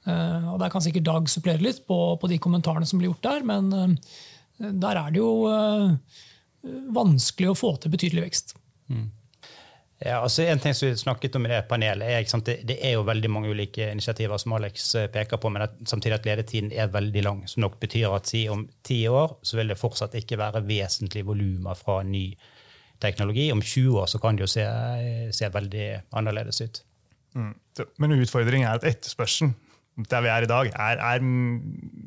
Eh, 0.07 0.49
Og 0.53 0.57
Der 0.59 0.69
kan 0.73 0.81
sikkert 0.81 1.05
Dag 1.05 1.29
supplere 1.29 1.61
litt 1.61 1.85
på, 1.85 2.17
på 2.17 2.27
de 2.31 2.39
kommentarene 2.41 2.87
som 2.89 2.97
blir 2.99 3.11
gjort 3.11 3.29
der, 3.29 3.43
men 3.45 3.71
eh, 3.73 4.71
der 4.71 4.97
er 4.97 5.11
det 5.13 5.21
jo 5.21 5.45
vanskelig 6.95 7.51
å 7.51 7.57
få 7.57 7.75
til 7.81 7.93
betydelig 7.93 8.27
vekst. 8.27 8.55
Ja, 10.01 10.17
altså 10.23 10.43
En 10.49 10.59
ting 10.59 10.73
som 10.73 10.89
vi 10.89 10.97
snakket 10.97 11.35
om 11.37 11.45
i 11.45 11.51
det 11.51 11.59
panelet, 11.69 12.07
er 12.09 12.23
ikke 12.23 12.33
sant, 12.33 12.47
det, 12.49 12.63
det 12.65 12.79
er 12.81 12.95
jo 12.95 13.03
veldig 13.05 13.29
mange 13.29 13.51
ulike 13.53 13.91
initiativer 13.93 14.39
som 14.41 14.55
Alex 14.57 14.87
eh, 14.97 15.09
peker 15.13 15.37
på, 15.37 15.51
men 15.53 15.67
at, 15.67 15.75
samtidig 15.85 16.15
at 16.17 16.25
ledetiden 16.25 16.71
er 16.73 16.89
veldig 16.89 17.23
lang. 17.25 17.43
Som 17.49 17.61
nok 17.61 17.77
betyr 17.81 18.09
at 18.15 18.29
si 18.31 18.47
om 18.49 18.63
ti 18.87 19.03
år 19.09 19.35
så 19.45 19.59
vil 19.59 19.69
det 19.69 19.77
fortsatt 19.77 20.17
ikke 20.17 20.39
være 20.41 20.63
vesentlige 20.65 21.27
volumer 21.27 21.77
fra 21.77 21.99
ny 22.07 22.31
teknologi. 23.01 23.51
Om 23.53 23.61
20 23.61 23.99
år 24.01 24.09
så 24.09 24.21
kan 24.21 24.37
det 24.37 24.47
jo 24.47 24.53
se, 24.55 24.65
se 25.37 25.49
veldig 25.53 25.87
annerledes 26.17 26.63
ut. 26.65 26.81
Mm. 27.37 27.53
Men 28.01 28.17
utfordringen 28.17 28.67
er 28.67 28.81
at 28.81 28.89
etterspørselen 28.89 29.53
der 30.09 30.23
vi 30.23 30.29
er 30.31 30.45
i 30.45 30.49
dag, 30.49 30.71
er, 30.71 31.01
er 31.03 31.23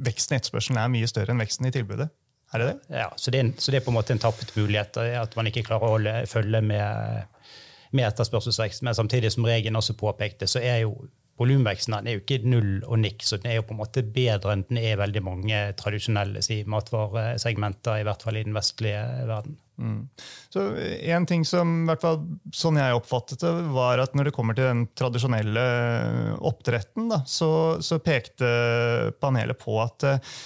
veksten 0.06 0.34
i 0.34 0.38
etterspørselen 0.40 0.80
er 0.80 0.90
mye 0.90 1.08
større 1.08 1.34
enn 1.34 1.42
veksten 1.42 1.68
i 1.68 1.73
tilbudet. 1.75 2.08
Er 2.54 2.62
det 2.62 2.66
det? 2.70 2.96
Ja, 3.00 3.08
så 3.16 3.34
det, 3.34 3.40
er 3.40 3.50
så 3.58 3.73
det 3.75 3.80
er 3.80 3.84
på 3.87 3.90
en 3.90 3.99
måte 3.99 4.14
en 4.14 4.23
tapt 4.23 4.54
mulighet, 4.54 4.96
eh, 5.02 5.18
at 5.18 5.34
man 5.34 5.50
ikke 5.50 5.64
klarer 5.66 5.88
å 5.88 5.96
holde, 5.96 6.14
følge 6.30 6.62
med, 6.62 7.50
med 7.90 8.06
etterspørselsvekst. 8.12 8.84
Men 8.87 8.94
samtidig 8.94 9.32
som 9.34 9.46
Regen 9.49 9.80
også 9.80 9.96
påpekte, 9.99 10.46
så 10.50 10.62
er 10.62 10.84
jo 10.84 10.94
volumveksten 11.40 11.96
er 11.99 12.14
jo 12.14 12.23
ikke 12.23 12.44
null 12.46 12.84
og 12.87 13.00
nikk, 13.02 13.25
så 13.26 13.40
den 13.40 13.50
er 13.50 13.58
jo 13.58 13.66
på 13.66 13.75
en 13.75 13.80
måte 13.80 14.04
bedre 14.06 14.54
enn 14.54 14.62
den 14.68 14.78
er 14.78 14.92
i 14.92 15.00
veldig 15.00 15.23
mange 15.26 15.61
tradisjonelle 15.80 16.42
si, 16.46 16.61
matvaresegmenter, 16.70 18.00
i 18.00 18.06
hvert 18.06 18.23
fall 18.23 18.38
i 18.38 18.44
den 18.46 18.54
vestlige 18.54 19.02
verden. 19.26 19.58
Så 20.54 20.62
En 20.78 21.26
ting 21.26 21.42
som, 21.42 21.80
i 21.82 21.88
hvert 21.88 22.04
fall 22.04 22.20
sånn 22.54 22.78
jeg 22.78 22.94
oppfattet 22.94 23.42
det, 23.42 23.50
var 23.75 23.99
at 23.99 24.14
når 24.14 24.28
det 24.28 24.34
kommer 24.37 24.54
til 24.54 24.68
den 24.68 24.84
tradisjonelle 24.94 25.64
oppdretten, 26.38 27.08
da, 27.11 27.25
så, 27.26 27.50
så 27.82 27.99
pekte 27.99 28.46
panelet 29.18 29.58
på 29.58 29.80
at 29.82 30.06
uh, 30.06 30.37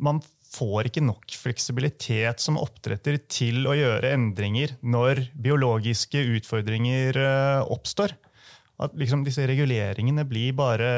man 0.00 0.22
får 0.52 0.88
ikke 0.90 1.04
nok 1.04 1.36
fleksibilitet 1.40 2.42
som 2.42 2.58
oppdretter 2.60 3.18
til 3.30 3.66
å 3.68 3.76
gjøre 3.76 4.12
endringer 4.12 4.76
når 4.84 5.26
biologiske 5.32 6.20
utfordringer 6.38 7.18
eh, 7.18 7.72
oppstår. 7.72 8.14
At 8.82 8.96
liksom 8.98 9.22
disse 9.24 9.46
reguleringene 9.46 10.24
blir 10.28 10.56
bare 10.58 10.90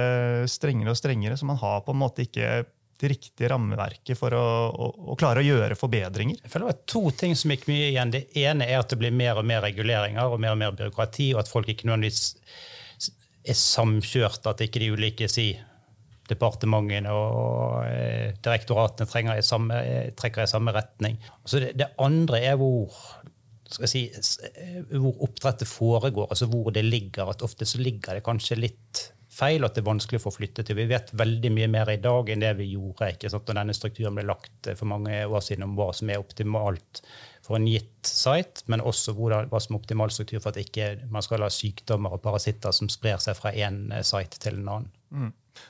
strengere 0.50 0.94
og 0.94 0.98
strengere, 0.98 1.36
så 1.36 1.46
man 1.48 1.60
har 1.60 1.82
på 1.84 1.94
en 1.94 2.00
måte 2.00 2.24
ikke 2.24 2.64
det 3.00 3.10
riktige 3.10 3.50
rammeverket 3.50 4.16
for 4.16 4.34
å, 4.38 4.44
å, 4.70 4.88
å 5.12 5.16
klare 5.18 5.42
å 5.42 5.46
gjøre 5.46 5.76
forbedringer. 5.78 6.38
Jeg 6.40 6.50
føler 6.52 6.68
det 6.68 6.72
var 6.72 6.86
to 6.94 7.02
ting 7.18 7.34
som 7.36 7.52
gikk 7.52 7.66
mye 7.68 7.90
igjen. 7.90 8.14
Det 8.14 8.22
ene 8.44 8.68
er 8.70 8.80
at 8.80 8.92
det 8.92 9.00
blir 9.00 9.14
mer 9.14 9.40
og 9.40 9.48
mer 9.48 9.64
reguleringer 9.66 10.30
og 10.30 10.40
mer 10.42 10.54
og 10.54 10.60
mer 10.62 10.76
byråkrati, 10.78 11.32
og 11.34 11.42
at 11.42 11.50
folk 11.50 11.70
ikke 11.72 11.90
nødvendigvis 11.90 12.30
er 13.44 13.58
samkjørt, 13.60 14.46
at 14.48 14.62
ikke 14.64 14.80
de 14.80 14.92
ulike 14.94 15.28
si, 15.28 15.50
departementene 16.30 17.12
og 17.12 17.84
eh, 17.88 18.32
direktoratene 18.44 19.08
trenger 19.10 19.40
i 19.40 19.44
samme, 19.44 19.80
eh, 19.84 20.10
trekker 20.16 20.46
i 20.46 20.50
samme 20.50 20.74
retning. 20.74 21.18
Altså 21.42 21.60
det, 21.62 21.74
det 21.80 21.92
andre 22.02 22.40
er 22.48 22.58
hvor 22.60 22.94
si, 23.82 24.06
eh, 24.08 24.78
hvor 24.94 25.26
oppdrettet 25.26 25.68
foregår, 25.68 26.30
altså 26.30 26.48
hvor 26.50 26.70
det 26.72 26.84
ligger. 26.84 27.30
at 27.30 27.42
Ofte 27.42 27.66
så 27.68 27.82
ligger 27.82 28.14
det 28.14 28.24
kanskje 28.24 28.60
litt 28.60 29.10
feil, 29.34 29.64
at 29.66 29.74
det 29.74 29.82
er 29.82 29.90
vanskelig 29.90 30.20
å 30.20 30.24
få 30.28 30.34
flyttet 30.36 30.68
til. 30.68 30.78
Vi 30.78 30.88
vet 30.90 31.12
veldig 31.16 31.50
mye 31.52 31.68
mer 31.70 31.90
i 31.90 32.00
dag 32.02 32.28
enn 32.30 32.42
det 32.44 32.54
vi 32.60 32.70
gjorde 32.74 33.10
ikke 33.16 33.30
sant? 33.32 33.48
når 33.48 33.60
denne 33.60 33.76
strukturen 33.76 34.16
ble 34.16 34.26
lagt 34.28 34.70
for 34.78 34.90
mange 34.90 35.24
år 35.26 35.44
siden, 35.44 35.66
om 35.66 35.76
hva 35.78 35.90
som 35.96 36.12
er 36.12 36.22
optimalt 36.22 37.02
for 37.44 37.58
en 37.58 37.68
gitt 37.68 38.08
site, 38.08 38.64
men 38.72 38.84
også 38.84 39.16
hva 39.18 39.60
som 39.60 39.74
er 39.74 39.80
optimal 39.80 40.12
struktur 40.14 40.40
for 40.40 40.54
at 40.54 40.62
ikke 40.62 41.10
man 41.12 41.24
skal 41.24 41.44
ha 41.44 41.50
sykdommer 41.52 42.14
og 42.14 42.22
parasitter 42.24 42.72
som 42.72 42.88
sprer 42.92 43.18
seg 43.22 43.36
fra 43.36 43.52
én 43.52 43.88
site 44.06 44.40
til 44.40 44.62
en 44.62 44.70
annen. 44.78 44.92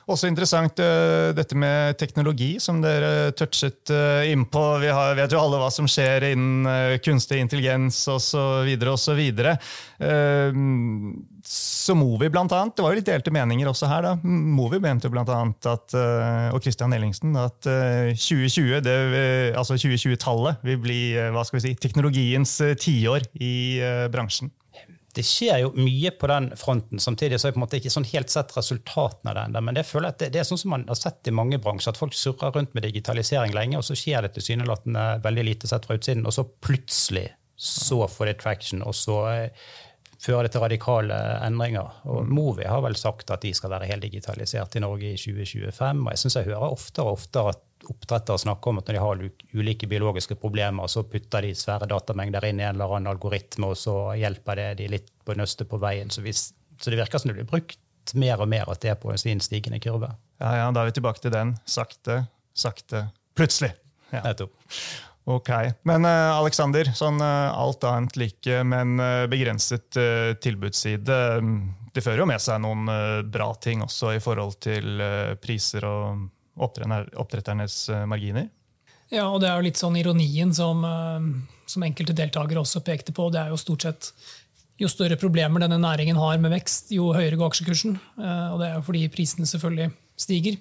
Også 0.05 0.29
interessant 0.29 0.77
eh, 0.81 1.31
dette 1.33 1.57
med 1.57 1.97
teknologi, 1.97 2.55
som 2.61 2.77
dere 2.83 3.31
touchet 3.37 3.89
eh, 3.89 4.31
innpå. 4.31 4.63
Vi 4.83 4.91
har, 4.93 5.15
vet 5.17 5.33
jo 5.33 5.39
alle 5.41 5.57
hva 5.61 5.69
som 5.73 5.87
skjer 5.89 6.27
innen 6.29 6.67
eh, 6.69 6.97
kunstig 7.01 7.39
intelligens 7.41 8.03
osv. 8.11 8.69
osv. 8.91 9.21
Movi, 11.95 12.29
blant 12.33 12.53
annet. 12.53 12.75
Det 12.77 12.85
var 12.85 12.93
jo 12.93 12.99
litt 12.99 13.09
delte 13.09 13.33
meninger 13.33 13.69
også 13.69 13.89
her. 13.89 14.05
da. 14.05 14.13
Movi 14.25 14.81
mente 14.83 15.09
blant 15.13 15.29
annet 15.33 15.69
at, 15.69 15.97
og 16.53 16.61
Christian 16.61 16.93
Ellingsen 16.93 17.33
at 17.41 17.69
eh, 17.69 18.13
2020, 18.13 18.83
det, 18.85 18.99
altså 19.57 19.77
2020-tallet, 19.77 20.61
vil 20.65 20.81
bli 20.85 20.99
hva 21.33 21.45
skal 21.45 21.59
vi 21.59 21.65
si, 21.65 21.73
teknologiens 21.81 22.59
tiår 22.81 23.25
i 23.41 23.55
bransjen. 24.13 24.53
Det 25.15 25.23
skjer 25.23 25.61
jo 25.63 25.71
mye 25.77 26.11
på 26.19 26.27
den 26.27 26.49
fronten. 26.59 26.99
Samtidig 26.99 27.39
så 27.39 27.47
har 27.47 27.53
jeg 27.53 27.55
på 27.55 27.61
en 27.61 27.65
måte 27.65 27.79
ikke 27.79 27.93
sånn 27.93 28.07
helt 28.09 28.33
sett 28.33 28.51
resultatene 28.57 29.31
av 29.31 29.37
det 29.37 29.45
ennå. 29.47 29.63
Men 29.67 29.77
det 29.77 29.85
føler 29.87 30.09
jeg 30.09 30.15
at 30.15 30.21
det, 30.25 30.29
det 30.35 30.41
er 30.41 30.49
sånn 30.49 30.61
som 30.61 30.75
man 30.75 30.85
har 30.89 30.99
sett 30.99 31.31
i 31.31 31.35
mange 31.35 31.59
bransjer, 31.63 31.95
at 31.95 32.01
folk 32.01 32.17
surrer 32.17 32.53
rundt 32.55 32.75
med 32.75 32.87
digitalisering 32.87 33.55
lenge, 33.55 33.79
og 33.79 33.87
så 33.87 33.97
skjer 33.97 34.27
det 34.27 34.33
tilsynelatende 34.35 35.07
veldig 35.23 35.47
lite 35.47 35.71
sett 35.71 35.87
fra 35.87 35.97
utsiden, 35.99 36.27
og 36.27 36.35
så 36.35 36.47
plutselig 36.67 37.29
så 37.55 38.01
får 38.11 38.31
det 38.31 38.39
traction, 38.41 38.83
og 38.83 38.95
så 38.97 39.19
eh, 39.31 39.67
fører 40.25 40.47
det 40.47 40.55
til 40.55 40.63
radikale 40.65 41.19
endringer. 41.45 42.01
Og 42.11 42.27
Movi 42.27 42.67
har 42.67 42.83
vel 42.83 42.97
sagt 42.99 43.31
at 43.31 43.45
de 43.45 43.53
skal 43.55 43.71
være 43.71 43.87
helt 43.91 44.03
digitalisert 44.03 44.75
i 44.75 44.83
Norge 44.83 45.13
i 45.13 45.21
2025, 45.21 46.03
og 46.03 46.11
jeg 46.11 46.23
syns 46.23 46.39
jeg 46.39 46.49
hører 46.49 46.75
oftere 46.75 47.07
og 47.07 47.19
oftere 47.19 47.55
at 47.55 47.63
oppdrettere 47.91 48.41
snakker 48.41 48.71
om 48.71 48.81
at 48.81 48.89
når 48.89 48.97
de 48.97 49.03
har 49.03 49.23
ulike 49.55 49.89
biologiske 49.91 50.37
problemer, 50.41 50.87
så 50.91 51.05
putter 51.09 51.47
de 51.47 51.53
svære 51.57 51.89
datamengder 51.91 52.49
inn 52.49 52.61
i 52.61 52.67
en 52.67 52.75
eller 52.75 52.97
annen 52.97 53.13
algoritme, 53.13 53.71
og 53.71 53.79
så 53.79 53.95
hjelper 54.19 54.61
det 54.61 54.69
de 54.81 54.91
litt 54.97 55.09
på 55.25 55.37
nøstet 55.37 55.69
på 55.71 55.79
veien. 55.81 56.11
Så, 56.13 56.23
hvis, 56.25 56.49
så 56.79 56.93
det 56.93 56.99
virker 57.01 57.21
som 57.21 57.31
det 57.31 57.39
blir 57.39 57.49
brukt 57.49 57.79
mer 58.13 58.41
og 58.43 58.51
mer, 58.51 58.69
at 58.69 58.83
det 58.83 58.93
er 58.93 59.01
på 59.01 59.11
en 59.13 59.21
sin 59.21 59.41
stigende 59.41 59.81
kurve. 59.81 60.11
Ja, 60.41 60.53
ja, 60.59 60.69
Da 60.71 60.83
er 60.83 60.91
vi 60.91 60.99
tilbake 60.99 61.23
til 61.23 61.33
den. 61.33 61.55
Sakte, 61.65 62.25
sakte, 62.53 63.07
plutselig. 63.37 63.73
Ja. 64.11 64.21
Nettopp. 64.27 64.53
Ok, 65.25 65.49
Men 65.81 66.05
eh, 66.05 66.37
Alexander, 66.37 66.91
sånn 66.93 67.17
eh, 67.17 67.57
alt 67.57 67.83
annet 67.89 68.13
like, 68.19 68.59
men 68.61 68.99
eh, 69.01 69.23
begrenset 69.25 69.97
uh, 69.97 70.35
tilbudsside. 70.37 71.17
mm, 71.41 71.89
Det 71.95 72.03
fører 72.05 72.21
jo 72.21 72.27
med 72.29 72.43
seg 72.43 72.61
noen 72.61 72.85
bra 73.31 73.47
ting 73.57 73.81
også 73.81 74.13
i 74.13 74.21
forhold 74.21 74.59
til 74.61 75.01
priser 75.41 75.87
og 75.87 76.27
oppdretternes 76.55 77.77
marginer. 78.07 78.49
Ja, 79.13 79.27
og 79.29 79.41
det 79.43 79.51
er 79.51 79.59
jo 79.59 79.67
litt 79.67 79.79
sånn 79.79 79.97
ironien 79.99 80.53
som, 80.55 80.81
som 81.69 81.85
enkelte 81.85 82.15
deltakere 82.17 82.63
også 82.63 82.81
pekte 82.85 83.13
på. 83.13 83.27
Det 83.33 83.43
er 83.43 83.53
jo 83.53 83.59
stort 83.61 83.85
sett 83.85 84.09
jo 84.81 84.89
større 84.91 85.15
problemer 85.19 85.63
denne 85.63 85.77
næringen 85.79 86.17
har 86.19 86.39
med 86.41 86.51
vekst, 86.51 86.89
jo 86.95 87.13
høyere 87.15 87.37
går 87.39 87.53
aksjekursen. 87.53 87.95
Og 88.19 88.57
det 88.59 88.67
er 88.67 88.73
jo 88.75 88.83
fordi 88.83 89.05
prisene 89.13 89.47
selvfølgelig 89.47 89.91
stiger. 90.19 90.57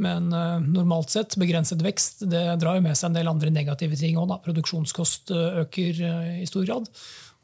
Men 0.00 0.30
normalt 0.72 1.12
sett, 1.12 1.36
begrenset 1.38 1.82
vekst 1.84 2.24
det 2.30 2.46
drar 2.62 2.78
jo 2.78 2.86
med 2.86 2.96
seg 2.98 3.10
en 3.10 3.18
del 3.18 3.30
andre 3.30 3.52
negative 3.52 3.98
ting 4.00 4.16
òg. 4.18 4.32
Produksjonskost 4.46 5.34
øker 5.34 6.00
i 6.40 6.48
stor 6.48 6.64
grad. 6.66 6.88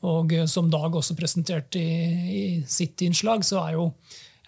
Og 0.09 0.33
som 0.49 0.71
Dag 0.73 0.97
også 0.97 1.15
presenterte 1.19 1.79
i, 1.79 2.01
i, 2.33 2.43
sitt 2.65 3.03
innslag, 3.05 3.45
så 3.45 3.61
er 3.67 3.77
jo 3.77 3.91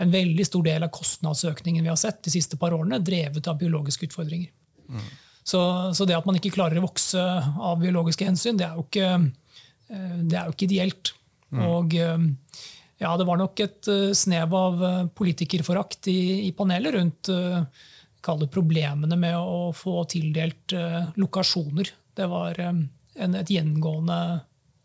en 0.00 0.12
veldig 0.12 0.46
stor 0.46 0.64
del 0.66 0.86
av 0.86 0.92
kostnadsøkningen 0.94 1.84
vi 1.84 1.90
har 1.90 2.00
sett 2.00 2.22
de 2.24 2.32
siste 2.32 2.58
par 2.60 2.74
årene, 2.76 3.00
drevet 3.02 3.48
av 3.48 3.58
biologiske 3.60 4.08
utfordringer. 4.08 4.50
Mm. 4.88 5.08
Så, 5.44 5.60
så, 5.94 6.06
det 6.06 6.16
at 6.16 6.26
man 6.28 6.38
ikke 6.38 6.54
klarer 6.54 6.78
å 6.78 6.86
vokse 6.86 7.20
av 7.20 7.80
biologiske 7.82 8.26
hensyn, 8.26 8.58
det 8.58 8.68
er 8.68 8.78
jo 8.78 8.84
ikke, 8.86 9.08
det 10.22 10.38
er 10.38 10.46
jo 10.46 10.54
ikke 10.54 10.68
ideelt. 10.68 11.12
Mm. 11.52 11.62
Og 11.66 11.96
ja, 13.02 13.10
det 13.18 13.26
var 13.26 13.40
nok 13.40 13.62
et 13.64 13.90
snev 14.16 14.54
av 14.54 14.84
politikerforakt 15.18 16.08
i, 16.12 16.46
i 16.46 16.52
panelet 16.56 16.94
rundt 16.94 17.32
kalle 18.22 18.46
problemene 18.46 19.18
med 19.18 19.34
å 19.34 19.72
få 19.74 20.04
tildelt 20.10 20.76
lokasjoner. 21.18 21.90
Det 22.14 22.28
var 22.30 22.60
en, 22.62 22.86
et 23.18 23.50
gjengående 23.50 24.20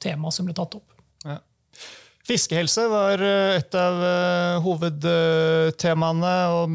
tema 0.02 0.34
som 0.34 0.50
ble 0.50 0.58
tatt 0.58 0.80
opp. 0.80 0.98
Ja. 1.26 1.38
Fiskehelse 2.28 2.84
var 2.92 3.22
et 3.24 3.76
av 3.80 4.02
uh, 4.04 4.58
hovedtemaene. 4.66 6.34
og 6.52 6.74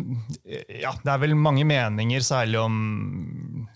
ja, 0.80 0.94
Det 0.96 1.12
er 1.12 1.20
vel 1.20 1.36
mange 1.36 1.66
meninger, 1.68 2.24
særlig 2.24 2.60
om 2.62 2.78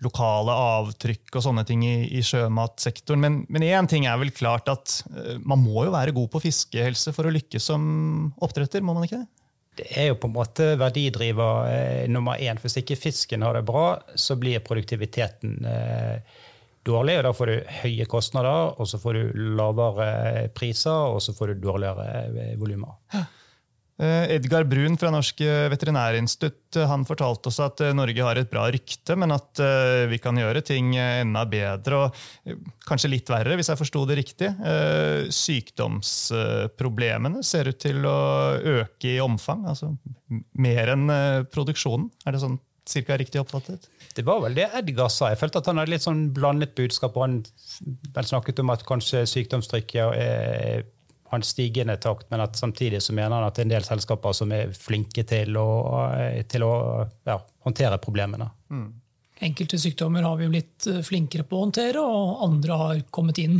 lokale 0.05 0.55
avtrykk 0.57 1.37
og 1.37 1.45
sånne 1.45 1.67
ting 1.69 1.85
i, 1.85 1.97
i 2.17 2.25
sjømatsektoren. 2.25 3.45
Men 3.45 3.67
én 3.67 3.91
ting 3.91 4.09
er 4.09 4.17
vel 4.23 4.33
klart 4.33 4.73
at 4.73 5.01
uh, 5.13 5.37
man 5.45 5.61
må 5.65 5.85
jo 5.85 5.93
være 5.93 6.17
god 6.17 6.33
på 6.33 6.47
fiskehelse 6.49 7.13
for 7.17 7.29
å 7.29 7.35
lykkes 7.37 7.69
som 7.73 7.83
oppdretter? 8.41 8.85
må 8.87 8.97
man 8.97 9.05
ikke 9.05 9.21
det? 9.21 9.29
det 9.77 9.87
er 9.93 10.11
jo 10.11 10.19
på 10.21 10.29
en 10.31 10.37
måte 10.37 10.67
verdidriver 10.81 11.69
eh, 11.69 12.05
nummer 12.09 12.41
én. 12.41 12.59
Hvis 12.61 12.79
ikke 12.81 12.99
fisken 12.99 13.45
har 13.45 13.59
det 13.59 13.67
bra, 13.69 13.99
så 14.17 14.37
blir 14.41 14.65
produktiviteten 14.65 15.59
eh, 15.69 16.37
dårlig. 16.87 17.19
og 17.21 17.27
Da 17.29 17.33
får 17.37 17.47
du 17.51 17.57
høye 17.83 18.07
kostnader, 18.11 18.61
og 18.77 18.85
så 18.89 18.97
får 19.03 19.13
du 19.19 19.23
lavere 19.59 20.09
priser, 20.57 21.01
og 21.15 21.21
så 21.25 21.31
får 21.37 21.47
du 21.53 21.55
dårligere 21.67 22.05
eh, 22.27 22.57
volumer. 22.61 22.93
Eh, 23.97 24.25
Edgar 24.35 24.65
Brun 24.69 24.99
fra 25.01 25.09
Norsk 25.15 25.39
eh, 25.41 25.71
veterinærinstitutt 25.73 26.77
han 26.91 27.07
fortalte 27.09 27.49
oss 27.49 27.61
at 27.65 27.81
Norge 27.97 28.23
har 28.27 28.37
et 28.37 28.51
bra 28.51 28.65
rykte, 28.69 29.17
men 29.17 29.33
at 29.33 29.61
vi 30.11 30.19
kan 30.21 30.37
gjøre 30.37 30.61
ting 30.67 30.97
enda 30.99 31.45
bedre. 31.49 31.97
og 32.05 32.11
Kanskje 32.87 33.11
litt 33.15 33.31
verre, 33.33 33.57
hvis 33.57 33.71
jeg 33.73 33.81
forsto 33.81 34.01
det 34.09 34.17
riktig. 34.21 34.49
Sykdomsproblemene 35.33 37.41
ser 37.47 37.69
ut 37.73 37.81
til 37.81 38.05
å 38.05 38.19
øke 38.77 39.09
i 39.15 39.21
omfang. 39.25 39.65
altså 39.73 39.87
Mer 40.61 40.87
enn 40.93 41.07
produksjonen. 41.49 42.11
Er 42.27 42.33
det 42.37 42.43
sånn 42.45 42.61
cirka 42.89 43.17
riktig 43.19 43.41
oppfattet? 43.41 43.89
Det 44.17 44.25
var 44.27 44.41
vel 44.45 44.57
det 44.57 44.69
Edgar 44.79 45.09
sa. 45.13 45.31
Jeg 45.33 45.41
følte 45.41 45.61
at 45.61 45.71
han 45.71 45.81
hadde 45.81 45.93
litt 45.93 46.05
sånn 46.05 46.29
blandet 46.35 46.75
budskap. 46.79 47.17
og 47.17 47.27
Han 47.27 48.29
snakket 48.31 48.63
om 48.63 48.73
at 48.73 48.85
kanskje 48.89 49.25
sykdomstrykket 49.29 50.21
er 50.23 50.87
hans 51.33 51.51
stigende 51.53 51.97
takt, 51.97 52.31
men 52.31 52.41
at 52.45 52.57
samtidig 52.57 53.03
så 53.03 53.15
mener 53.17 53.37
han 53.37 53.49
at 53.49 53.57
det 53.57 53.65
er 53.65 53.69
en 53.69 53.75
del 53.75 53.87
selskaper 53.87 54.37
som 54.37 54.53
er 54.55 54.71
flinke 54.77 55.25
til 55.27 55.59
å, 55.59 55.67
til 56.49 56.65
å 56.67 56.75
ja, 57.27 57.41
håndtere 57.67 57.99
problemene. 58.03 58.49
Mm. 58.71 58.87
Enkelte 59.47 59.79
sykdommer 59.79 60.25
har 60.25 60.39
vi 60.41 60.49
blitt 60.49 60.87
eh, 60.89 61.03
flinkere 61.05 61.45
på 61.45 61.59
å 61.59 61.67
håndtere, 61.67 62.01
og 62.01 62.45
andre 62.47 62.79
har 62.81 63.03
kommet 63.13 63.41
inn. 63.43 63.59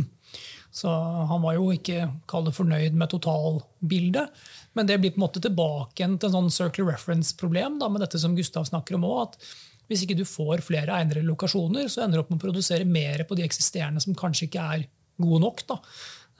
Så 0.77 0.91
han 1.29 1.41
var 1.41 1.55
jo 1.57 1.71
ikke 1.73 2.03
fornøyd 2.29 2.93
med 2.93 3.09
totalbildet. 3.09 4.35
Men 4.77 4.89
det 4.89 4.99
blir 5.01 5.15
på 5.15 5.17
en 5.17 5.25
måte 5.25 5.41
tilbake 5.41 6.05
til 6.05 6.27
en 6.29 6.35
sånn 6.35 6.51
circle 6.53 6.85
reference-problem 6.91 7.79
med 7.81 8.03
dette 8.03 8.21
som 8.21 8.35
Gustav 8.37 8.67
snakker 8.69 8.97
om 8.97 9.07
også, 9.07 9.23
at 9.25 9.57
Hvis 9.87 10.01
ikke 10.03 10.17
du 10.19 10.25
får 10.27 10.59
flere 10.67 10.91
egnede 10.99 11.23
lokasjoner, 11.23 11.87
så 11.87 12.01
ender 12.03 12.19
du 12.19 12.21
opp 12.25 12.31
med 12.33 12.41
å 12.41 12.43
produsere 12.43 12.83
mer 12.83 13.21
på 13.23 13.37
de 13.39 13.45
eksisterende 13.45 14.01
som 14.03 14.17
kanskje 14.19 14.49
ikke 14.49 14.65
er 14.75 14.81
gode 15.15 15.39
nok. 15.45 15.61
Da. 15.69 15.77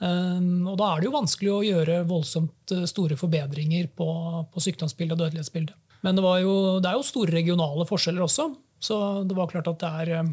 Ehm, 0.04 0.66
og 0.68 0.76
da 0.78 0.92
er 0.92 1.00
det 1.00 1.08
jo 1.08 1.14
vanskelig 1.16 1.52
å 1.52 1.64
gjøre 1.66 2.02
voldsomt 2.08 2.74
eh, 2.74 2.84
store 2.90 3.18
forbedringer 3.18 3.88
på, 3.98 4.08
på 4.52 4.62
sykdomsbildet 4.62 5.16
og 5.16 5.22
dødelighetsbildet. 5.24 5.78
Men 6.06 6.18
det, 6.18 6.26
jo, 6.44 6.54
det, 6.78 6.90
er 6.90 6.98
jo 6.98 7.06
store 7.06 7.34
regionale 7.34 7.86
forskjeller 7.88 8.22
også, 8.22 8.52
så 8.78 8.98
det 9.26 9.34
var 9.34 9.50
klart 9.50 9.70
at 9.72 9.80
det 9.82 9.90
er, 10.02 10.12
eh, 10.20 10.30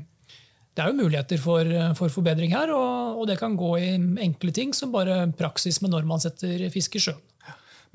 det 0.75 0.83
er 0.83 0.91
jo 0.91 0.97
muligheter 0.99 1.39
for, 1.39 1.69
for 1.95 2.11
forbedring 2.11 2.51
her. 2.51 2.71
Og, 2.75 3.21
og, 3.21 3.23
det 3.29 3.37
kan 3.39 3.55
gå 3.55 3.71
i 3.79 3.93
enkle 4.25 4.51
ting 4.55 4.75
som 4.75 4.91
bare 4.91 5.23
praksis 5.39 5.79
med 5.81 5.93
når 5.95 6.07
man 6.09 6.23
setter 6.23 6.67
fisk 6.73 6.99
i 6.99 7.03
sjøen. 7.07 7.21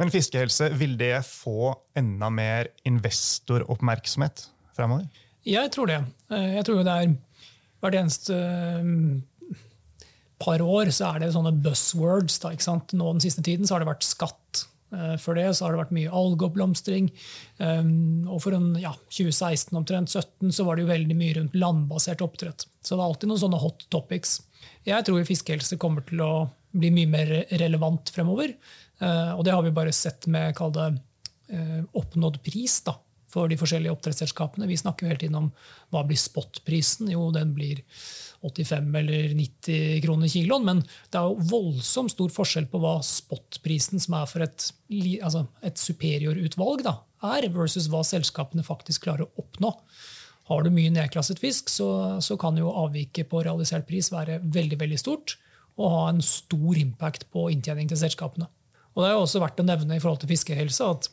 Men 0.01 0.09
fiskehelse, 0.09 0.71
vil 0.81 0.95
det 0.97 1.19
få 1.29 1.75
enda 1.99 2.31
mer 2.33 2.71
investoroppmerksomhet 2.89 4.47
fremover? 4.73 5.05
Jeg 5.45 5.73
tror 5.75 5.91
det. 5.91 5.99
Eh, 6.33 6.55
jeg 6.57 6.65
tror 6.65 6.81
det 6.87 6.95
er 6.95 7.13
hvert 7.81 7.99
eneste 8.01 8.39
par 10.41 10.63
år 10.65 10.89
så 10.95 11.13
er 11.13 11.25
det 11.25 11.35
sånne 11.35 11.53
buzzwords. 11.65 12.41
Da, 12.41 12.55
Nå 12.97 13.13
Den 13.13 13.25
siste 13.25 13.45
tiden 13.45 13.69
så 13.69 13.77
har 13.77 13.85
det 13.85 13.91
vært 13.91 14.09
skatt. 14.09 14.65
Uh, 14.91 15.17
for 15.23 15.39
det 15.39 15.47
så 15.55 15.67
har 15.67 15.75
det 15.75 15.83
vært 15.85 15.95
mye 15.97 16.13
algeoppblomstring. 16.21 17.11
Um, 17.59 18.29
og 18.29 18.43
for 18.45 18.57
ja, 18.83 18.93
2016 19.09 19.77
omtrent 19.79 20.13
17 20.13 20.55
så 20.57 20.67
var 20.67 20.77
det 20.77 20.87
jo 20.87 20.93
veldig 20.93 21.19
mye 21.19 21.37
rundt 21.39 21.59
landbasert 21.59 22.25
oppdrett. 22.27 22.67
Så 22.83 22.97
det 22.97 23.03
er 23.03 23.07
alltid 23.07 23.31
noen 23.31 23.45
sånne 23.45 23.61
hot 23.63 23.87
topics. 23.93 24.41
Jeg 24.89 25.07
tror 25.07 25.29
fiskehelse 25.29 25.79
kommer 25.81 26.05
til 26.07 26.23
å 26.25 26.33
bli 26.71 26.91
mye 26.95 27.11
mer 27.11 27.35
relevant 27.61 28.13
fremover. 28.15 28.55
Uh, 29.01 29.37
og 29.37 29.45
det 29.47 29.55
har 29.55 29.65
vi 29.65 29.75
bare 29.75 29.95
sett 29.97 30.29
med 30.31 30.55
kall 30.59 30.75
det 30.77 30.91
uh, 30.93 31.79
oppnådd 31.97 32.41
pris 32.47 32.81
da, 32.87 32.97
for 33.31 33.51
de 33.51 33.59
forskjellige 33.61 33.95
oppdrettsselskapene. 33.95 34.69
Vi 34.71 34.79
snakker 34.81 35.07
jo 35.07 35.13
hele 35.13 35.23
tiden 35.23 35.39
om 35.41 35.53
hva 35.95 36.05
blir 36.07 36.21
spotprisen. 36.21 37.11
Jo, 37.15 37.31
den 37.35 37.55
blir 37.57 37.83
85 38.47 38.95
eller 39.01 39.35
90 39.37 40.01
kroner 40.05 40.31
kiloen. 40.33 40.67
Men 40.67 40.83
det 41.13 41.21
er 41.21 41.29
jo 41.29 41.49
voldsomt 41.51 42.15
stor 42.15 42.33
forskjell 42.33 42.69
på 42.73 42.81
hva 42.83 42.99
spotprisen, 43.05 44.01
som 44.03 44.17
er 44.21 44.31
for 44.31 44.45
et, 44.47 44.71
altså 45.21 45.45
et 45.67 45.81
superiorutvalg, 45.81 46.87
er, 46.87 47.51
versus 47.53 47.91
hva 47.93 48.03
selskapene 48.07 48.65
faktisk 48.67 49.07
klarer 49.09 49.27
å 49.27 49.45
oppnå. 49.45 49.75
Har 50.51 50.65
du 50.65 50.73
mye 50.75 50.91
nedklasset 50.91 51.39
fisk, 51.39 51.69
så, 51.71 52.19
så 52.25 52.35
kan 52.41 52.57
jo 52.59 52.73
avviket 52.73 53.29
på 53.31 53.45
realisert 53.47 53.87
pris 53.87 54.11
være 54.11 54.41
veldig 54.43 54.81
veldig 54.81 54.99
stort 54.99 55.37
og 55.81 55.93
ha 55.95 56.01
en 56.11 56.21
stor 56.25 56.77
impact 56.77 57.29
på 57.33 57.47
inntjening 57.55 57.89
til 57.89 58.01
selskapene. 58.01 58.49
Og 58.95 59.03
Det 59.03 59.09
er 59.09 59.15
jo 59.15 59.25
også 59.25 59.43
verdt 59.43 59.63
å 59.63 59.67
nevne 59.69 59.97
i 59.97 60.03
forhold 60.03 60.25
til 60.25 60.33
fiskehelse 60.33 60.89
at 60.97 61.09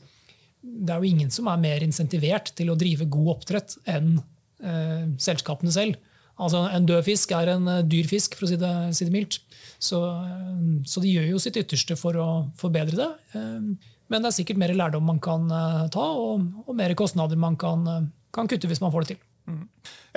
det 0.67 0.91
er 0.91 0.99
jo 0.99 1.11
ingen 1.11 1.29
som 1.31 1.47
er 1.51 1.61
mer 1.61 1.85
insentivert 1.85 2.49
til 2.57 2.71
å 2.73 2.77
drive 2.79 3.05
god 3.13 3.29
oppdrett 3.35 3.77
enn 3.87 4.17
eh, 4.17 5.05
selskapene 5.21 5.71
selv. 5.71 5.99
Altså, 6.37 6.63
En 6.69 6.85
død 6.85 7.03
fisk 7.07 7.33
er 7.35 7.53
en 7.55 7.67
eh, 7.71 7.83
dyr 7.89 8.07
fisk, 8.09 8.37
for 8.37 8.47
å 8.47 8.51
si 8.51 8.57
det, 8.61 8.73
si 8.97 9.07
det 9.07 9.13
mildt. 9.13 9.39
Så, 9.81 10.01
eh, 10.01 10.57
så, 10.87 11.03
de 11.03 11.13
gjør 11.13 11.31
jo 11.33 11.41
sitt 11.41 11.57
ytterste 11.59 11.97
for 11.99 12.17
å 12.21 12.27
forbedre 12.59 12.97
det. 12.99 13.11
Eh, 13.37 13.93
men 14.07 14.23
det 14.23 14.29
er 14.29 14.37
sikkert 14.37 14.61
mer 14.61 14.75
lærdom 14.77 15.03
man 15.03 15.17
kan 15.19 15.49
ta, 15.91 16.03
og, 16.15 16.45
og 16.63 16.75
mer 16.79 16.93
kostnader 16.95 17.35
man 17.35 17.57
kan, 17.59 17.81
kan, 18.31 18.47
kutte 18.47 18.69
hvis 18.71 18.79
man 18.79 18.93
får 18.93 19.03
det 19.03 19.09
til. 19.09 19.25
Mm. 19.51 19.65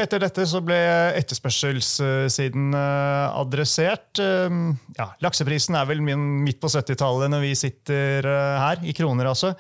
Etter 0.05 0.23
dette 0.23 0.45
så 0.47 0.61
ble 0.63 0.79
etterspørselssiden 1.19 2.71
adressert. 2.79 4.23
Ja, 4.23 5.09
lakseprisen 5.27 5.75
er 5.75 5.91
vel 5.91 6.05
midt 6.07 6.63
på 6.63 6.71
70-tallet 6.71 7.35
når 7.35 7.43
vi 7.43 7.51
sitter 7.59 8.31
her, 8.63 8.79
i 8.87 8.95
kroner 8.95 9.33
altså 9.33 9.57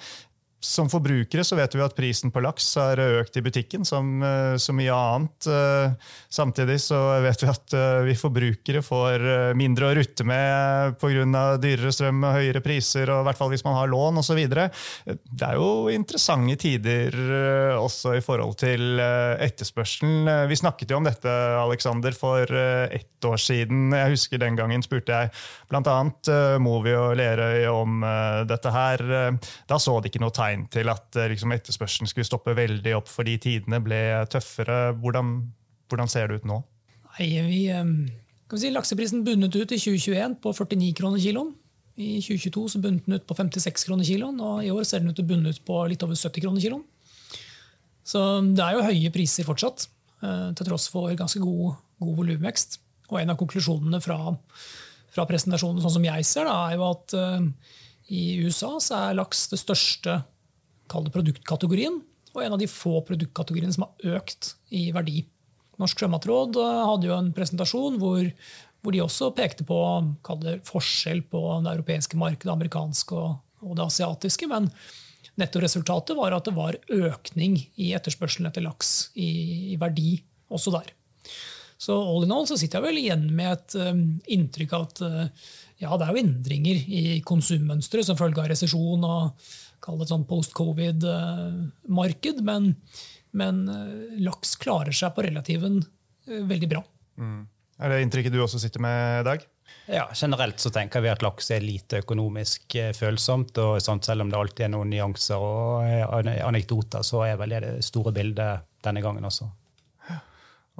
som 0.60 0.90
forbrukere 0.92 1.44
så 1.44 1.56
vet 1.56 1.72
vi 1.74 1.80
at 1.80 1.94
prisen 1.96 2.30
på 2.32 2.42
laks 2.44 2.66
har 2.76 3.00
økt 3.00 3.38
i 3.40 3.42
butikken, 3.44 3.84
som 3.88 4.20
eh, 4.22 4.56
så 4.60 4.74
mye 4.76 4.92
annet. 4.92 5.46
Eh, 5.48 5.94
samtidig 6.28 6.76
så 6.84 6.98
vet 7.24 7.40
vi 7.40 7.48
at 7.48 7.76
eh, 7.76 8.00
vi 8.04 8.16
forbrukere 8.18 8.82
får 8.84 9.24
mindre 9.56 9.88
å 9.88 9.94
rutte 9.96 10.26
med 10.28 10.98
pga. 11.00 11.44
dyrere 11.60 11.92
strøm 11.94 12.26
og 12.28 12.36
høyere 12.36 12.60
priser, 12.64 13.08
og 13.08 13.22
i 13.22 13.28
hvert 13.28 13.40
fall 13.40 13.52
hvis 13.54 13.64
man 13.64 13.78
har 13.78 13.88
lån 13.88 14.20
osv. 14.20 14.40
Det 14.50 15.46
er 15.46 15.56
jo 15.56 15.88
interessante 15.92 16.58
tider 16.60 17.16
også 17.80 18.14
i 18.18 18.22
forhold 18.24 18.58
til 18.60 19.00
etterspørselen. 19.00 20.28
Vi 20.50 20.58
snakket 20.60 20.92
jo 20.92 20.98
om 21.00 21.08
dette 21.08 21.30
Alexander, 21.60 22.12
for 22.16 22.44
ett 22.44 23.24
år 23.24 23.40
siden. 23.40 23.94
Jeg 23.94 24.12
husker 24.12 24.40
Den 24.42 24.58
gangen 24.58 24.82
spurte 24.84 25.14
jeg 25.14 25.32
bl.a. 25.70 26.58
Movi 26.60 26.94
og 26.98 27.14
Lerøy 27.20 27.64
om 27.70 28.04
dette 28.48 28.74
her. 28.74 29.04
Da 29.70 29.78
så 29.80 29.98
de 30.00 30.10
ikke 30.10 30.22
noe 30.22 30.34
tegn 30.34 30.49
tegn 30.50 30.66
til 30.72 30.90
at 30.90 31.16
eh, 31.18 31.30
liksom, 31.32 31.54
etterspørselen 31.54 32.10
skulle 32.10 32.28
stoppe 32.28 32.54
veldig 32.56 32.96
opp 32.98 33.08
fordi 33.10 33.38
tidene 33.42 33.80
ble 33.84 34.00
tøffere. 34.30 34.92
Hvordan, 35.00 35.36
hvordan 35.90 36.10
ser 36.10 36.28
det 36.28 36.40
ut 36.40 36.50
nå? 36.50 36.60
Nei, 37.10 37.28
vi, 37.46 37.62
eh, 37.72 37.94
vi 38.50 38.60
si, 38.60 38.72
Lakseprisen 38.74 39.24
bundet 39.26 39.56
ut 39.56 39.74
i 39.74 39.78
2021 39.78 40.38
på 40.42 40.54
49 40.56 40.92
kroner 40.98 41.22
kiloen. 41.22 41.54
I 42.00 42.16
2022 42.22 42.66
så 42.74 42.82
bundet 42.82 43.06
den 43.06 43.18
ut 43.18 43.26
på 43.28 43.36
56 43.36 43.86
kroner 43.88 44.08
kiloen, 44.08 44.38
og 44.40 44.64
i 44.64 44.72
år 44.72 44.86
ser 44.88 45.02
den 45.02 45.12
ut 45.12 45.18
til 45.18 45.26
å 45.26 45.30
bunne 45.32 45.52
ut 45.52 45.64
på 45.66 45.80
litt 45.90 46.04
over 46.06 46.16
70 46.16 46.46
kroner 46.46 46.62
kiloen. 46.64 46.84
Så 48.06 48.20
det 48.56 48.64
er 48.64 48.76
jo 48.78 48.86
høye 48.86 49.10
priser 49.12 49.46
fortsatt, 49.46 49.84
til 50.20 50.66
tross 50.66 50.88
for 50.90 51.12
ganske 51.16 51.40
god, 51.42 51.76
god 52.00 52.16
volumvekst. 52.16 52.78
Og 53.12 53.20
en 53.20 53.32
av 53.34 53.36
konklusjonene 53.38 54.00
fra, 54.02 54.16
fra, 55.12 55.26
presentasjonen, 55.28 55.82
sånn 55.84 55.94
som 55.98 56.08
jeg 56.08 56.26
ser 56.26 56.48
da, 56.48 56.56
er 56.70 56.80
jo 56.80 56.88
at 56.88 57.14
i 58.10 58.40
USA 58.42 58.72
så 58.82 59.02
er 59.04 59.18
laks 59.20 59.44
det 59.52 59.60
største 59.60 60.16
produktkategorien, 60.90 62.00
og 62.34 62.42
en 62.44 62.54
av 62.54 62.60
de 62.60 62.68
få 62.70 63.00
produktkategoriene 63.06 63.74
som 63.74 63.86
har 63.86 64.18
økt 64.20 64.54
i 64.76 64.88
verdi. 64.94 65.24
Norsk 65.80 66.02
sjømatråd 66.02 66.58
hadde 66.60 67.08
jo 67.08 67.16
en 67.16 67.30
presentasjon 67.34 67.96
hvor, 68.00 68.26
hvor 68.84 68.94
de 68.94 69.02
også 69.02 69.30
pekte 69.36 69.64
på 69.66 69.78
det, 70.42 70.60
forskjell 70.68 71.24
på 71.30 71.40
det 71.64 71.72
europeiske 71.72 72.18
markedet, 72.20 72.48
det 72.48 72.56
amerikanske 72.56 73.16
og, 73.16 73.38
og 73.64 73.78
det 73.78 73.86
asiatiske. 73.86 74.48
Men 74.50 74.68
nettoresultatet 75.40 76.18
var 76.18 76.36
at 76.36 76.48
det 76.48 76.56
var 76.56 76.78
økning 76.92 77.56
i 77.80 77.92
etterspørselen 77.96 78.50
etter 78.50 78.66
laks 78.66 79.10
i, 79.14 79.30
i, 79.72 79.78
verdi 79.80 80.18
også 80.52 80.74
der. 80.76 80.92
Så 81.80 81.96
all 81.96 82.26
in 82.26 82.34
all 82.36 82.46
så 82.48 82.58
sitter 82.60 82.78
jeg 82.78 82.90
vel 82.90 83.00
igjen 83.00 83.26
med 83.32 83.54
et 83.54 83.76
um, 83.80 84.04
inntrykk 84.28 84.76
av 84.76 84.86
at 84.90 85.00
uh, 85.00 85.50
ja, 85.80 85.94
det 85.96 86.04
er 86.04 86.12
jo 86.12 86.20
endringer 86.20 86.82
i 86.92 87.02
konsummønsteret 87.24 88.10
som 88.10 88.18
følge 88.20 88.42
av 88.42 88.50
resesjon 88.52 89.06
og 89.08 89.46
kall 89.84 89.98
det 90.00 90.08
sånn 90.10 90.26
post-covid-marked. 90.28 92.36
Men, 92.46 92.62
men 93.36 93.54
uh, 93.68 94.18
laks 94.22 94.56
klarer 94.60 94.94
seg 94.96 95.14
på 95.16 95.24
relativen 95.26 95.74
uh, 95.82 96.42
veldig 96.48 96.68
bra. 96.70 96.82
Mm. 97.20 97.42
Er 97.80 97.86
det 97.92 98.02
inntrykket 98.04 98.34
du 98.34 98.42
også 98.44 98.58
sitter 98.60 98.80
med, 98.84 99.24
Dag? 99.28 99.40
Ja, 99.90 100.04
Generelt 100.14 100.60
så 100.62 100.70
tenker 100.74 101.00
vi 101.02 101.10
at 101.10 101.22
laks 101.24 101.50
er 101.54 101.62
lite 101.64 101.98
økonomisk 102.02 102.74
eh, 102.78 102.92
følsomt. 102.94 103.58
og 103.58 103.80
sånt, 103.82 104.04
Selv 104.06 104.20
om 104.22 104.30
det 104.30 104.38
alltid 104.38 104.64
er 104.66 104.72
noen 104.74 104.90
nyanser 104.92 105.38
og 105.40 106.28
anekdoter, 106.28 107.02
så 107.06 107.18
er 107.26 107.36
vel 107.40 107.50
det 107.54 107.60
det 107.64 107.84
store 107.86 108.12
bildet 108.14 108.66
denne 108.84 109.02
gangen 109.02 109.24
også. 109.26 109.46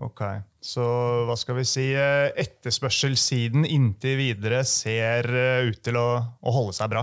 Ok, 0.00 0.22
Så 0.64 0.84
hva 1.28 1.36
skal 1.36 1.58
vi 1.58 1.64
si? 1.68 1.92
Etterspørselssiden 1.92 3.66
inntil 3.68 4.16
videre 4.20 4.62
ser 4.64 5.26
ut 5.66 5.82
til 5.84 5.96
å, 6.00 6.08
å 6.40 6.50
holde 6.54 6.72
seg 6.78 6.88
bra? 6.94 7.02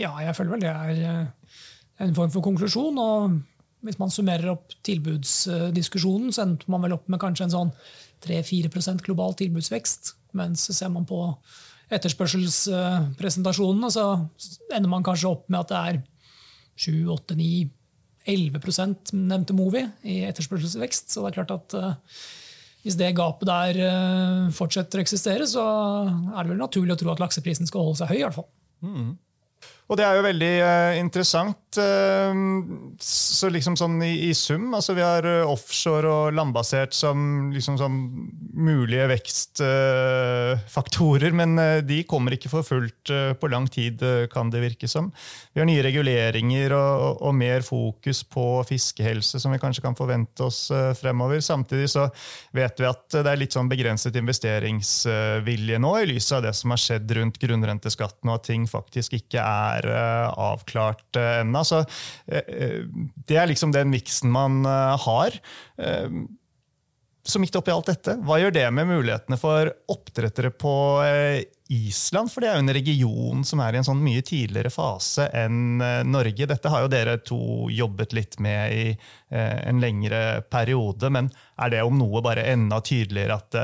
Ja, 0.00 0.14
jeg 0.24 0.36
føler 0.36 0.56
vel 0.56 0.64
det 0.64 0.72
er 0.72 1.28
en 2.00 2.14
form 2.16 2.30
for 2.32 2.40
konklusjon. 2.44 2.98
og 2.98 3.40
Hvis 3.84 3.98
man 4.00 4.10
summerer 4.12 4.48
opp 4.54 4.66
tilbudsdiskusjonen, 4.86 6.32
så 6.32 6.42
endte 6.46 6.70
man 6.72 6.82
vel 6.84 6.94
opp 6.96 7.06
med 7.12 7.22
kanskje 7.22 7.44
en 7.48 7.56
sånn 7.56 7.72
3-4% 8.24 9.04
global 9.04 9.30
tilbudsvekst. 9.38 10.02
Mens 10.36 10.60
ser 10.76 10.90
man 10.92 11.06
på 11.08 11.18
etterspørselspresentasjonene, 11.90 13.88
så 13.90 14.04
ender 14.70 14.90
man 14.90 15.04
kanskje 15.06 15.30
opp 15.32 15.44
med 15.50 15.60
at 15.64 15.70
det 15.72 15.80
er 15.88 15.96
7-8-9-11% 16.80 19.12
nevnte 19.16 19.54
Movi 19.56 19.82
i 20.06 20.24
etterspørselsvekst. 20.28 21.06
Så 21.10 21.16
det 21.20 21.28
er 21.32 21.38
klart 21.40 21.56
at 21.56 21.68
uh, 21.76 21.94
hvis 22.84 22.98
det 23.00 23.18
gapet 23.18 23.46
der 23.50 23.72
uh, 23.82 24.52
fortsetter 24.54 24.98
å 25.00 25.04
eksistere, 25.04 25.44
så 25.50 25.64
er 26.06 26.38
det 26.38 26.50
vel 26.52 26.62
naturlig 26.62 26.94
å 26.94 27.00
tro 27.02 27.08
at 27.12 27.22
lakseprisen 27.24 27.66
skal 27.68 27.84
holde 27.88 28.00
seg 28.00 28.10
høy. 28.12 28.18
i 28.20 28.26
hvert 28.28 28.38
fall. 28.38 28.50
Mm. 28.86 29.10
Og 29.90 29.98
det 29.98 30.06
er 30.06 30.14
jo 30.14 30.22
veldig 30.22 30.50
uh, 30.62 30.98
interessant. 31.00 31.69
Uh, 31.78 32.34
så 33.00 33.48
liksom 33.52 33.76
sånn 33.78 34.02
i, 34.02 34.28
i, 34.30 34.34
sum, 34.34 34.74
altså 34.74 34.94
vi 34.96 35.02
har 35.04 35.26
uh, 35.26 35.50
offshore 35.50 36.08
og 36.10 36.32
landbasert 36.34 36.94
som 36.96 37.52
liksom 37.54 37.78
sånn 37.78 38.30
mulige 38.60 39.08
vekstfaktorer, 39.12 41.32
men 41.36 41.56
de 41.86 42.04
kommer 42.08 42.32
ikke 42.34 42.48
for 42.52 42.62
fullt 42.66 43.10
på 43.40 43.48
lang 43.48 43.66
tid, 43.70 44.02
kan 44.32 44.50
det 44.52 44.60
virke 44.64 44.88
som. 44.90 45.12
Vi 45.54 45.60
har 45.62 45.66
nye 45.68 45.82
reguleringer 45.86 46.72
og, 46.76 47.22
og, 47.22 47.34
mer 47.40 47.60
fokus 47.64 48.24
på 48.28 48.64
fiskehelse 48.68 49.40
som 49.40 49.52
vi 49.54 49.62
kanskje 49.62 49.84
kan 49.86 49.96
forvente 49.96 50.42
oss 50.44 50.70
fremover. 50.98 51.40
Samtidig 51.44 51.88
så 51.94 52.02
vet 52.56 52.80
vi 52.80 52.86
at 52.90 53.06
det 53.14 53.30
er 53.30 53.40
litt 53.40 53.54
sånn 53.56 53.70
begrenset 53.70 54.16
investeringsvilje 54.20 55.78
nå, 55.80 55.92
i 56.02 56.06
lys 56.10 56.32
av 56.36 56.40
det 56.44 56.54
som 56.58 56.70
har 56.74 56.80
skjedd 56.82 57.06
rundt 57.16 57.40
grunnrenteskatten, 57.40 58.28
og 58.28 58.34
at 58.38 58.50
ting 58.50 58.66
faktisk 58.70 59.14
ikke 59.18 59.42
er 59.42 59.86
eh, 59.90 60.28
avklart 60.40 61.18
eh, 61.18 61.42
ennå. 61.60 61.64
Så 61.64 61.84
eh, 62.26 62.84
det 63.26 63.36
er 63.38 63.48
liksom 63.50 63.72
den 63.72 63.90
miksen 63.92 64.30
man 64.32 64.64
har. 64.64 65.40
Så 67.22 67.38
midt 67.38 67.56
oppi 67.56 67.70
alt 67.70 67.90
dette, 67.90 68.16
hva 68.24 68.38
gjør 68.40 68.54
det 68.54 68.64
med 68.72 68.88
mulighetene 68.88 69.36
for 69.38 69.68
oppdrettere 69.92 70.50
på 70.56 70.72
Island? 71.68 72.32
For 72.32 72.40
det 72.40 72.48
er 72.48 72.56
jo 72.56 72.64
en 72.64 72.74
region 72.74 73.44
som 73.46 73.60
er 73.60 73.76
i 73.76 73.80
en 73.80 73.86
sånn 73.86 74.00
mye 74.02 74.24
tidligere 74.26 74.72
fase 74.72 75.28
enn 75.36 75.82
Norge. 76.08 76.48
Dette 76.48 76.72
har 76.72 76.86
jo 76.86 76.90
dere 76.90 77.18
to 77.20 77.68
jobbet 77.70 78.16
litt 78.16 78.40
med 78.40 78.72
i 78.72 78.86
en 79.28 79.84
lengre 79.84 80.40
periode, 80.48 81.12
men 81.12 81.28
er 81.60 81.76
det 81.76 81.84
om 81.84 82.00
noe 82.00 82.24
bare 82.24 82.48
enda 82.54 82.80
tydeligere 82.80 83.36
at 83.36 83.60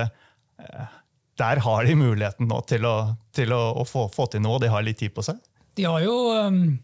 der 1.36 1.64
har 1.64 1.84
de 1.88 1.96
muligheten 1.96 2.48
nå 2.52 2.60
til 2.68 2.86
å, 2.88 2.96
til 3.34 3.56
å, 3.56 3.62
å 3.80 3.88
få, 3.88 4.06
få 4.12 4.28
til 4.32 4.44
noe, 4.44 4.60
de 4.60 4.72
har 4.72 4.84
litt 4.84 5.00
tid 5.00 5.16
på 5.16 5.24
seg? 5.24 5.40
de 5.76 5.84
har 5.84 6.00
jo, 6.00 6.14
um, 6.32 6.78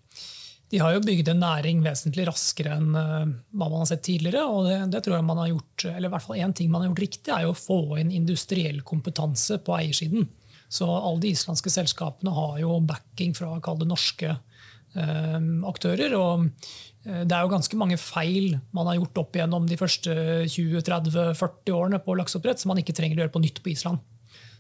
de 0.73 0.81
har 0.81 0.95
jo 0.95 1.03
bygd 1.05 1.29
en 1.29 1.43
næring 1.43 1.83
vesentlig 1.85 2.25
raskere 2.25 2.79
enn 2.79 2.95
uh, 2.97 3.27
hva 3.53 3.67
man 3.69 3.83
har 3.83 3.91
sett 3.91 4.07
tidligere. 4.07 4.45
og 4.49 4.65
det, 4.65 4.79
det, 4.95 5.03
tror 5.05 5.19
jeg 5.19 5.27
man 5.29 5.41
har 5.43 5.51
gjort, 5.51 5.85
eller 5.91 6.09
i 6.09 6.13
hvert 6.15 6.25
fall 6.25 6.39
en 6.41 6.55
ting 6.57 6.71
man 6.73 6.81
har 6.81 6.89
gjort 6.89 7.03
riktig, 7.05 7.33
er 7.35 7.45
jo 7.45 7.51
å 7.53 7.59
få 7.59 7.81
inn 8.01 8.15
industriell 8.17 8.79
kompetanse 8.89 9.59
på 9.67 9.75
eiersiden. 9.77 10.31
Så 10.73 10.89
alle 10.89 11.21
de 11.21 11.35
islandske 11.35 11.69
selskapene 11.75 12.33
har 12.33 12.55
jo 12.63 12.79
backing 12.89 13.35
fra 13.37 13.59
det 13.61 13.89
norske 13.91 14.31
eh, 14.33 15.43
aktører. 15.69 16.15
og 16.17 16.47
uh, 16.49 17.21
det 17.21 17.37
er 17.37 17.43
jo 17.45 17.53
ganske 17.53 17.77
mange 17.77 17.99
feil 18.01 18.57
man 18.73 18.89
har 18.89 18.97
gjort 18.97 19.21
opp 19.27 19.37
igjennom 19.37 19.69
de 19.69 19.77
første 19.77 20.17
20-30-40 20.55 21.77
årene 21.77 22.01
på 22.01 22.17
lakseoppdrett 22.17 22.65
som 22.65 22.73
man 22.73 22.81
ikke 22.81 22.97
trenger 22.97 23.21
å 23.21 23.27
gjøre 23.27 23.35
på 23.37 23.45
nytt 23.45 23.61
på 23.61 23.75
Island. 23.75 24.01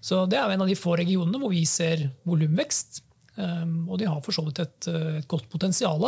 Så 0.04 0.26
Det 0.28 0.36
er 0.36 0.44
jo 0.44 0.58
en 0.58 0.66
av 0.66 0.68
de 0.68 0.76
få 0.76 0.98
regionene 1.00 1.40
hvor 1.40 1.54
vi 1.54 1.64
ser 1.64 2.10
volumvekst. 2.28 3.00
Ehm, 3.40 3.84
og 3.88 4.00
de 4.00 4.08
har 4.08 4.20
for 4.24 4.34
så 4.34 4.44
vidt 4.46 4.60
et, 4.62 4.88
eh, 4.90 5.20
et 5.20 5.28
godt 5.28 5.48
potensial. 5.52 6.04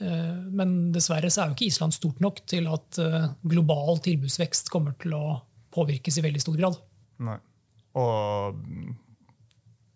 Eh, 0.00 0.38
men 0.50 0.90
dessverre 0.94 1.30
så 1.30 1.42
er 1.42 1.50
jo 1.50 1.58
ikke 1.58 1.68
Island 1.68 1.94
stort 1.94 2.20
nok 2.20 2.42
til 2.46 2.66
at 2.70 2.98
eh, 2.98 3.28
global 3.46 4.00
tilbudsvekst 4.02 4.72
kommer 4.72 4.96
til 5.00 5.14
å 5.14 5.40
påvirkes 5.74 6.18
i 6.18 6.24
veldig 6.26 6.42
stor 6.42 6.58
grad. 6.58 6.80
Nei. 7.22 7.38
Og 8.00 8.58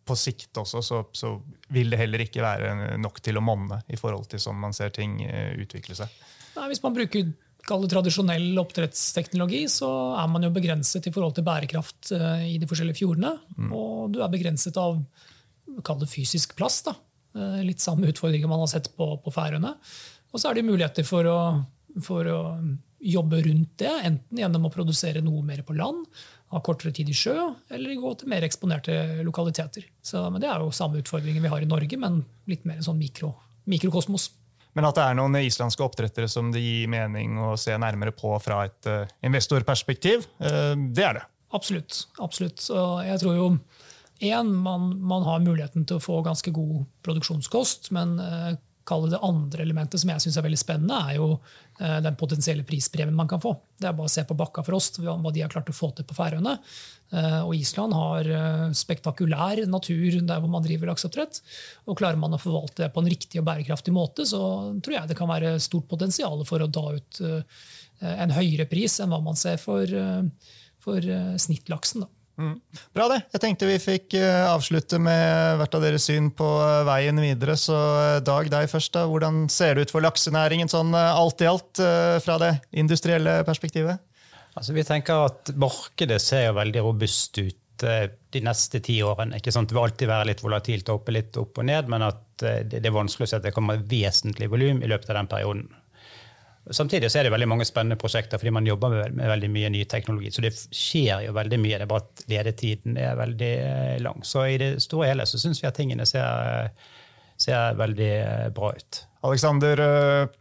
på 0.04 0.14
sikt 0.18 0.58
også 0.60 0.82
så, 0.84 0.98
så, 1.16 1.30
vil 1.72 1.88
det 1.90 1.98
heller 1.98 2.20
ikke 2.20 2.42
være 2.44 2.98
nok 3.00 3.22
til 3.24 3.38
å 3.38 3.42
monne 3.42 3.80
i 3.88 3.96
forhold 3.96 4.28
til 4.28 4.42
sånn 4.42 4.58
man 4.60 4.74
ser 4.76 4.92
ting 4.94 5.16
utvikle 5.24 5.96
seg. 5.96 6.12
Nei, 6.58 6.66
hvis 6.68 6.82
man 6.84 6.94
bruker 6.94 7.30
tradisjonell 7.64 8.58
oppdrettsteknologi, 8.60 9.62
så 9.72 9.88
er 10.20 10.28
man 10.28 10.44
jo 10.44 10.52
begrenset 10.52 11.08
i 11.08 11.14
forhold 11.14 11.38
til 11.38 11.46
bærekraft 11.46 12.12
i 12.12 12.58
de 12.60 12.68
forskjellige 12.68 13.00
fjordene. 13.00 13.32
Mm. 13.56 13.72
Og 13.72 14.12
du 14.12 14.20
er 14.20 14.34
begrenset 14.34 14.76
av 14.82 15.00
kall 15.84 16.00
det 16.00 16.10
fysisk 16.12 16.56
plass. 16.58 16.82
Da. 16.86 16.96
Eh, 17.36 17.60
litt 17.66 17.82
samme 17.82 18.08
utfordringer 18.10 18.50
man 18.50 18.62
har 18.64 18.70
sett 18.70 18.90
på, 18.96 19.08
på 19.24 19.34
Færøyene. 19.34 19.74
Og 20.34 20.40
så 20.40 20.50
er 20.50 20.58
det 20.58 20.66
muligheter 20.66 21.06
for 21.06 21.28
å, 21.30 21.38
for 22.02 22.30
å, 22.30 22.42
jobbe 23.04 23.42
rundt 23.44 23.74
det, 23.82 23.90
enten 24.08 24.38
gjennom 24.40 24.64
å 24.64 24.70
produsere 24.72 25.20
noe 25.20 25.42
mer 25.44 25.60
på 25.66 25.74
land, 25.76 26.06
ha 26.54 26.60
kortere 26.64 26.94
tid 26.96 27.10
i 27.12 27.16
sjø, 27.16 27.34
eller 27.76 27.98
gå 28.00 28.12
til 28.16 28.30
mer 28.32 28.46
eksponerte 28.46 28.94
lokaliteter. 29.26 29.84
Så, 30.00 30.22
men 30.32 30.40
Det 30.40 30.48
er 30.48 30.62
jo 30.62 30.70
samme 30.72 31.02
utfordringer 31.02 31.44
vi 31.44 31.50
har 31.52 31.60
i 31.60 31.68
Norge, 31.68 31.98
men 32.00 32.22
litt 32.48 32.64
mer 32.64 32.80
en 32.80 32.86
sånn 32.86 32.96
mikro, 32.96 33.34
mikrokosmos. 33.68 34.30
Men 34.72 34.88
at 34.88 34.96
det 34.96 35.04
er 35.04 35.18
noen 35.18 35.36
islandske 35.42 35.84
oppdrettere 35.84 36.30
som 36.32 36.48
det 36.54 36.64
gir 36.64 36.88
mening 36.90 37.36
å 37.44 37.52
se 37.60 37.76
nærmere 37.76 38.14
på 38.16 38.32
fra 38.42 38.64
et 38.70 38.88
uh, 38.88 39.04
investorperspektiv, 39.26 40.24
uh, 40.40 40.72
det 40.72 41.04
er 41.04 41.20
det. 41.20 41.28
Absolutt. 41.54 42.06
absolutt. 42.24 42.64
Og 42.72 43.04
jeg 43.04 43.20
tror 43.20 43.36
jo 43.36 43.48
en, 44.30 44.52
man, 44.54 44.92
man, 45.02 45.24
har 45.26 45.42
muligheten 45.44 45.86
til 45.88 45.98
å 45.98 46.02
få 46.02 46.20
ganske 46.24 46.52
god 46.54 46.84
produksjonskost, 47.04 47.90
men 47.96 48.16
eh, 48.22 48.54
det 48.84 49.20
andre 49.24 49.64
elementet 49.64 50.00
som 50.00 50.10
jeg 50.12 50.20
synes 50.20 50.36
er 50.36 50.44
veldig 50.44 50.60
spennende, 50.60 50.98
er 51.08 51.16
jo 51.16 51.28
eh, 51.80 52.00
den 52.04 52.16
potensielle 52.20 52.66
prispremien 52.68 53.16
man 53.16 53.30
kan 53.30 53.40
få. 53.40 53.54
Det 53.80 53.88
er 53.88 53.96
bare 53.96 54.10
å 54.10 54.12
se 54.12 54.24
på 54.28 54.36
Bakkafrost, 54.36 55.00
hva 55.00 55.32
de 55.32 55.44
har 55.44 55.52
klart 55.52 55.72
å 55.72 55.76
få 55.76 55.90
til 55.96 56.06
på 56.08 56.16
Færøyene. 56.18 56.56
Eh, 57.16 57.38
og 57.40 57.54
Island 57.56 57.96
har 57.96 58.28
spektakulær 58.76 59.64
natur 59.70 60.20
der 60.20 60.42
hvor 60.42 60.52
man 60.52 60.66
driver 60.66 60.92
lakseoppdrett. 60.92 61.40
Og 61.88 61.98
klarer 62.00 62.20
man 62.20 62.36
å 62.36 62.42
forvalte 62.42 62.84
det 62.84 62.92
på 62.92 63.04
en 63.04 63.12
riktig 63.12 63.40
og 63.40 63.48
bærekraftig 63.48 63.94
måte, 63.96 64.28
så 64.28 64.42
tror 64.84 64.98
jeg 64.98 65.10
det 65.10 65.18
kan 65.18 65.32
være 65.32 65.56
stort 65.64 65.88
potensial 65.90 66.44
for 66.48 66.62
å 66.62 66.70
ta 66.72 66.90
ut 66.94 67.24
en 68.04 68.34
høyere 68.34 68.66
pris 68.68 68.98
enn 69.00 69.14
hva 69.14 69.20
man 69.22 69.38
ser 69.38 69.56
for, 69.62 69.88
for 70.82 71.14
snittlaksen. 71.40 72.04
Da. 72.04 72.13
Mm. 72.34 72.54
Bra, 72.94 73.06
det. 73.12 73.20
Jeg 73.34 73.42
tenkte 73.44 73.68
vi 73.68 73.76
fikk 73.82 74.16
eh, 74.18 74.46
avslutte 74.50 74.98
med 75.02 75.58
hvert 75.60 75.76
av 75.78 75.84
deres 75.84 76.06
syn 76.08 76.32
på 76.34 76.46
eh, 76.64 76.80
veien 76.88 77.20
videre. 77.22 77.54
Så 77.60 77.74
eh, 77.76 78.22
Dag, 78.26 78.50
deg 78.50 78.70
først. 78.70 78.94
da. 78.96 79.04
Hvordan 79.10 79.44
ser 79.52 79.76
det 79.76 79.86
ut 79.86 79.94
for 79.94 80.04
laksenæringen 80.04 80.70
sånn 80.70 80.94
alt 80.94 81.44
i 81.44 81.50
alt 81.50 81.82
fra 82.24 82.38
det 82.42 82.56
industrielle 82.74 83.42
perspektivet? 83.46 84.02
Altså, 84.54 84.74
vi 84.74 84.86
tenker 84.86 85.28
at 85.28 85.54
Markedet 85.58 86.20
ser 86.22 86.54
veldig 86.54 86.82
robust 86.86 87.38
ut 87.42 87.60
de 87.84 88.40
neste 88.46 88.78
ti 88.86 89.00
årene. 89.02 89.40
Ikke 89.40 89.52
sant? 89.52 89.68
Det 89.68 89.74
vil 89.74 89.82
alltid 89.82 90.08
være 90.08 90.28
litt 90.30 90.42
volatilt 90.44 90.90
oppe 90.94 91.14
litt 91.14 91.34
opp 91.40 91.58
og 91.58 91.66
ned, 91.66 91.90
men 91.90 92.04
at 92.06 92.22
det 92.70 92.78
er 92.78 92.94
vanskelig 92.94 93.26
å 93.26 93.30
si 93.32 93.36
at 93.40 93.48
det 93.48 93.52
kommer 93.54 93.82
vesentlig 93.90 94.46
volum 94.52 94.78
i 94.78 94.90
løpet 94.90 95.10
av 95.10 95.18
den 95.18 95.30
perioden. 95.32 95.66
Samtidig 96.70 97.10
så 97.12 97.20
er 97.20 97.26
det 97.26 97.32
veldig 97.34 97.48
mange 97.50 97.64
spennende 97.68 97.98
prosjekter 98.00 98.40
fordi 98.40 98.52
man 98.56 98.66
jobber 98.66 98.94
med, 99.12 99.26
veldig 99.28 99.50
mye 99.52 99.70
ny 99.74 99.82
teknologi. 99.88 100.30
Så 100.32 100.44
det 100.44 100.54
skjer 100.56 101.26
jo 101.26 101.34
veldig 101.36 101.58
mye. 101.60 101.76
Det 101.76 101.84
er 101.84 101.90
bare 101.90 102.06
at 102.06 102.24
ledetiden 102.30 102.96
er 103.00 103.18
veldig 103.18 103.50
eh, 103.64 103.98
lang. 104.04 104.24
Så 104.24 104.46
i 104.48 104.56
det 104.60 104.70
store 104.84 105.10
hele 105.10 105.26
så 105.28 105.40
syns 105.40 105.60
vi 105.60 105.68
at 105.68 105.76
tingene 105.76 106.06
ser, 106.08 106.72
ser 107.40 107.76
veldig 107.76 108.10
eh, 108.14 108.48
bra 108.56 108.72
ut. 108.78 109.02
Alexander, 109.28 109.84
eh, 109.84 110.32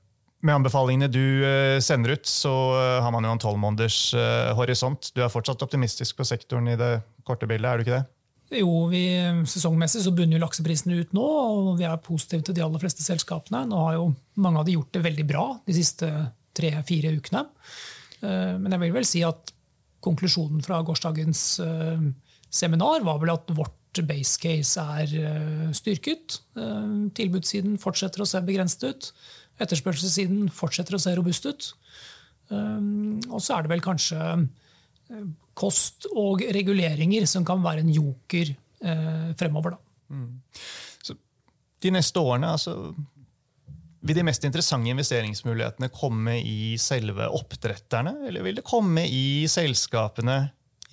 med 0.43 0.57
anbefalingene 0.59 1.07
du 1.11 1.79
sender 1.79 2.17
ut, 2.17 2.25
så 2.27 2.51
har 2.99 3.13
man 3.15 3.23
jo 3.23 3.31
en 3.31 3.39
tolvmåneders 3.39 3.99
horisont. 4.57 5.13
Du 5.15 5.21
er 5.23 5.31
fortsatt 5.31 5.63
optimistisk 5.63 6.17
på 6.19 6.25
sektoren 6.27 6.67
i 6.67 6.75
det 6.75 6.97
korte 7.23 7.47
bildet, 7.47 7.69
er 7.69 7.79
du 7.79 7.85
ikke 7.85 8.01
det? 8.01 8.03
Jo, 8.53 8.85
vi, 8.91 9.03
Sesongmessig 9.49 10.03
så 10.05 10.13
bunner 10.13 10.37
jo 10.37 10.43
lakseprisene 10.43 10.99
ut 11.01 11.13
nå, 11.15 11.25
og 11.25 11.69
vi 11.79 11.87
er 11.89 12.01
positive 12.05 12.45
til 12.45 12.57
de 12.57 12.63
aller 12.65 12.81
fleste 12.81 13.05
selskapene. 13.05 13.63
Nå 13.69 13.79
har 13.87 13.97
jo 13.97 14.07
mange 14.43 14.61
av 14.61 14.67
de 14.67 14.75
gjort 14.77 14.93
det 14.93 15.03
veldig 15.05 15.25
bra 15.29 15.45
de 15.65 15.75
siste 15.77 16.09
tre-fire 16.57 17.13
ukene. 17.17 17.43
Eh, 18.21 18.55
men 18.59 18.75
jeg 18.75 18.83
vil 18.85 18.97
vel 18.97 19.07
si 19.07 19.23
at 19.25 19.53
konklusjonen 20.03 20.63
fra 20.65 20.81
gårsdagens 20.85 21.43
eh, 21.63 22.09
seminar 22.53 23.05
var 23.07 23.21
vel 23.21 23.33
at 23.33 23.53
vårt 23.55 24.03
base 24.09 24.39
case 24.41 24.81
er 24.99 25.15
eh, 25.19 25.69
styrket. 25.75 26.39
Tilbudssiden 27.17 27.79
fortsetter 27.81 28.23
å 28.23 28.29
se 28.29 28.41
begrenset 28.45 28.85
ut. 28.89 29.13
Etterspørselssiden 29.61 30.49
fortsetter 30.53 30.97
å 30.97 31.01
se 31.01 31.13
robust 31.17 31.45
ut. 31.45 31.73
Og 32.53 33.39
så 33.41 33.55
er 33.55 33.63
det 33.63 33.71
vel 33.71 33.81
kanskje 33.85 34.17
kost 35.53 36.07
og 36.11 36.43
reguleringer 36.55 37.27
som 37.29 37.45
kan 37.45 37.61
være 37.63 37.83
en 37.83 37.91
joker 37.93 38.53
eh, 38.53 39.33
fremover. 39.39 39.77
Mm. 40.13 40.41
de 41.83 41.91
neste 41.91 42.19
årene, 42.19 42.53
altså, 42.53 42.93
vil 44.03 44.17
de 44.19 44.25
mest 44.27 44.43
interessante 44.43 44.91
investeringsmulighetene 44.91 45.89
komme 45.95 46.37
i 46.43 46.75
selve 46.81 47.27
oppdretterne, 47.31 48.17
eller 48.27 48.43
vil 48.45 48.59
det 48.59 48.65
komme 48.67 49.05
i 49.07 49.45
selskapene 49.51 50.37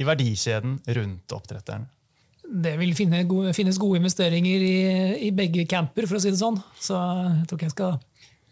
i 0.01 0.07
verdikjeden 0.07 0.79
rundt 0.97 1.35
oppdretterne? 1.37 1.91
Det 2.51 2.73
vil 2.81 2.95
finne 2.99 3.23
gode, 3.31 3.53
finnes 3.55 3.79
gode 3.79 4.01
investeringer 4.01 4.63
i, 4.67 4.77
i, 5.29 5.31
begge 5.35 5.67
camper, 5.71 6.09
for 6.11 6.19
å 6.19 6.23
si 6.23 6.33
det 6.33 6.41
sånn. 6.41 6.59
Så 6.83 6.99
jeg 6.99 7.45
tror 7.47 7.59
ikke 7.59 7.69
jeg 7.69 7.77
skal 7.77 7.93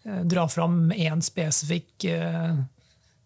eh, 0.07 0.21
dra 0.31 0.45
fram 0.51 0.77
én 0.95 1.23
spesifikk 1.25 2.07
eh, 2.07 2.61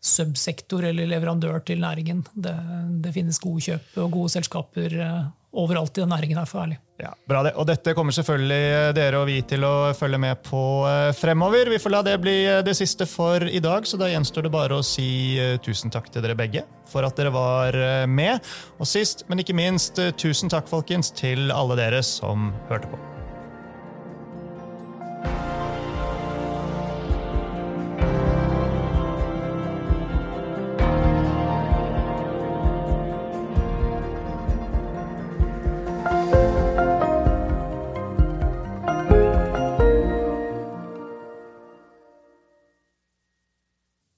subsektor 0.04 0.84
eller 0.90 1.08
leverandør 1.08 1.64
til 1.64 1.80
næringen. 1.84 2.26
Det, 2.36 2.54
det, 3.04 3.14
finnes 3.16 3.40
gode 3.40 3.64
kjøp 3.64 4.02
og 4.04 4.12
gode 4.12 4.34
selskaper 4.34 4.98
eh, 5.00 5.22
overalt 5.54 5.98
i 5.98 6.02
den 6.02 6.12
næringen. 6.12 6.38
her, 6.38 6.50
for 6.50 6.64
ærlig. 6.66 6.80
Ja, 7.00 7.14
bra 7.28 7.44
det. 7.44 7.54
Og 7.56 7.68
dette 7.68 7.94
kommer 7.96 8.16
selvfølgelig 8.16 8.66
eh, 8.74 8.90
dere 8.98 9.22
og 9.22 9.30
vi 9.32 9.40
til 9.48 9.64
å 9.64 9.94
følge 9.96 10.20
med 10.20 10.44
på 10.44 10.64
eh, 10.90 11.14
fremover. 11.16 11.72
Vi 11.72 11.80
får 11.80 11.96
la 11.96 12.04
det 12.04 12.18
bli 12.22 12.36
det 12.68 12.76
siste 12.76 13.08
for 13.08 13.48
i 13.48 13.64
dag, 13.64 13.88
så 13.88 14.00
da 14.02 14.12
gjenstår 14.12 14.48
det 14.48 14.54
bare 14.54 14.82
å 14.82 14.84
si 14.86 15.40
tusen 15.64 15.94
takk 15.94 16.12
til 16.12 16.26
dere 16.26 16.38
begge 16.38 16.66
for 16.92 17.08
at 17.08 17.18
dere 17.18 17.32
var 17.34 17.80
med. 18.12 18.44
Og 18.78 18.90
sist, 18.90 19.24
men 19.32 19.40
ikke 19.42 19.56
minst, 19.58 20.04
tusen 20.20 20.52
takk 20.52 20.68
folkens 20.70 21.16
til 21.16 21.48
alle 21.56 21.80
dere 21.80 22.04
som 22.06 22.52
hørte 22.70 22.92
på. 22.92 23.13